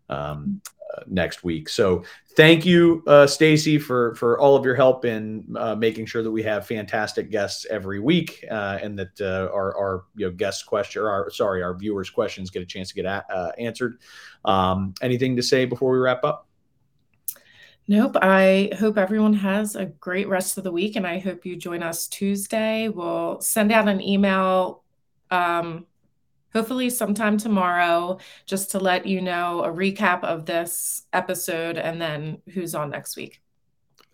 um, 0.09 0.61
uh, 0.97 1.03
next 1.07 1.45
week. 1.45 1.69
So 1.69 2.03
thank 2.35 2.65
you, 2.65 3.05
uh, 3.07 3.27
Stacy, 3.27 3.79
for 3.79 4.15
for 4.17 4.39
all 4.39 4.57
of 4.57 4.65
your 4.65 4.75
help 4.75 5.05
in 5.05 5.45
making 5.79 6.07
sure 6.07 6.23
that 6.23 6.31
we 6.31 6.43
have 6.43 6.67
fantastic 6.67 7.31
guests 7.31 7.67
every 7.71 8.01
week, 8.01 8.45
and 8.51 8.99
that 8.99 9.21
our 9.21 9.77
our 9.77 10.05
you 10.17 10.27
know 10.27 10.33
guest 10.33 10.67
question, 10.67 11.03
or 11.03 11.11
our 11.11 11.31
sorry, 11.31 11.63
our 11.63 11.77
viewers' 11.77 12.11
questions 12.11 12.51
get 12.51 12.63
a 12.63 12.67
chance 12.67 12.89
to 12.89 12.95
get 12.95 13.05
a- 13.05 13.53
answered. 13.59 14.01
Um, 14.45 14.95
anything 15.03 15.37
to 15.37 15.43
say 15.43 15.67
before 15.67 15.93
we 15.93 15.99
wrap 15.99 16.25
up? 16.25 16.48
Nope. 17.91 18.17
I 18.21 18.71
hope 18.79 18.99
everyone 18.99 19.33
has 19.33 19.75
a 19.75 19.87
great 19.87 20.29
rest 20.29 20.59
of 20.59 20.65
the 20.65 20.71
week, 20.71 20.95
and 20.95 21.07
I 21.07 21.19
hope 21.19 21.47
you 21.47 21.57
join 21.57 21.83
us 21.83 22.07
Tuesday. 22.07 22.89
We'll 22.89 23.41
send 23.41 23.73
out 23.73 23.89
an 23.89 24.03
email. 24.03 24.85
Um, 25.31 25.87
hopefully 26.53 26.91
sometime 26.91 27.39
tomorrow, 27.39 28.19
just 28.45 28.73
to 28.73 28.79
let 28.79 29.07
you 29.07 29.23
know 29.23 29.65
a 29.65 29.73
recap 29.73 30.23
of 30.23 30.45
this 30.45 31.07
episode 31.15 31.79
and 31.79 31.99
then 32.01 32.43
who's 32.53 32.75
on 32.75 32.91
next 32.91 33.17
week. 33.17 33.41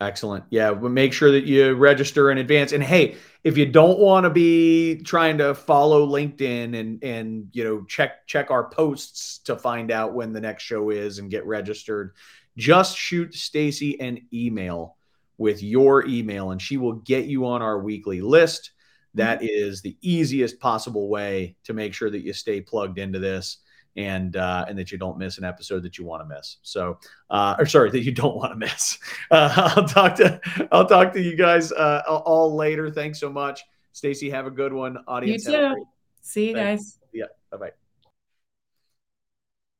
Excellent. 0.00 0.44
Yeah, 0.50 0.72
but 0.72 0.90
make 0.90 1.12
sure 1.12 1.32
that 1.32 1.44
you 1.44 1.74
register 1.74 2.30
in 2.30 2.38
advance. 2.38 2.72
And 2.72 2.82
hey, 2.82 3.16
if 3.42 3.56
you 3.56 3.66
don't 3.66 3.98
want 3.98 4.24
to 4.24 4.30
be 4.30 5.00
trying 5.02 5.38
to 5.38 5.54
follow 5.54 6.06
LinkedIn 6.06 6.78
and 6.78 7.02
and 7.02 7.48
you 7.52 7.64
know 7.64 7.84
check 7.84 8.26
check 8.26 8.50
our 8.50 8.68
posts 8.68 9.38
to 9.44 9.56
find 9.56 9.90
out 9.90 10.12
when 10.12 10.32
the 10.32 10.40
next 10.40 10.64
show 10.64 10.90
is 10.90 11.18
and 11.18 11.30
get 11.30 11.46
registered, 11.46 12.14
just 12.56 12.96
shoot 12.96 13.34
Stacy 13.34 14.00
an 14.00 14.26
email 14.32 14.96
with 15.38 15.62
your 15.62 16.06
email 16.06 16.52
and 16.52 16.62
she 16.62 16.76
will 16.76 16.94
get 16.94 17.26
you 17.26 17.46
on 17.46 17.62
our 17.62 17.80
weekly 17.80 18.20
list. 18.20 18.70
That 19.14 19.42
is 19.42 19.80
the 19.80 19.96
easiest 20.00 20.58
possible 20.58 21.08
way 21.08 21.56
to 21.64 21.72
make 21.72 21.94
sure 21.94 22.10
that 22.10 22.22
you 22.22 22.32
stay 22.32 22.60
plugged 22.60 22.98
into 22.98 23.18
this 23.18 23.58
and 23.96 24.36
uh, 24.36 24.64
and 24.68 24.76
that 24.78 24.90
you 24.90 24.98
don't 24.98 25.18
miss 25.18 25.38
an 25.38 25.44
episode 25.44 25.82
that 25.84 25.98
you 25.98 26.04
want 26.04 26.28
to 26.28 26.34
miss. 26.34 26.56
So, 26.62 26.98
uh, 27.30 27.54
or 27.58 27.66
sorry, 27.66 27.90
that 27.90 28.02
you 28.02 28.12
don't 28.12 28.36
want 28.36 28.52
to 28.52 28.56
miss. 28.56 28.98
Uh, 29.30 29.72
I'll 29.76 29.88
talk 29.88 30.14
to 30.16 30.40
I'll 30.70 30.86
talk 30.86 31.12
to 31.14 31.20
you 31.20 31.34
guys 31.34 31.72
uh, 31.72 32.02
all 32.06 32.54
later. 32.54 32.90
Thanks 32.90 33.18
so 33.18 33.30
much, 33.30 33.64
Stacy. 33.92 34.30
Have 34.30 34.46
a 34.46 34.50
good 34.50 34.72
one, 34.72 34.98
audience. 35.08 35.46
You 35.46 35.52
too. 35.52 35.86
See 36.20 36.48
you 36.48 36.54
Thanks. 36.54 36.82
guys. 36.82 36.98
Yeah. 37.12 37.24
Bye 37.50 37.56
bye. 37.56 37.83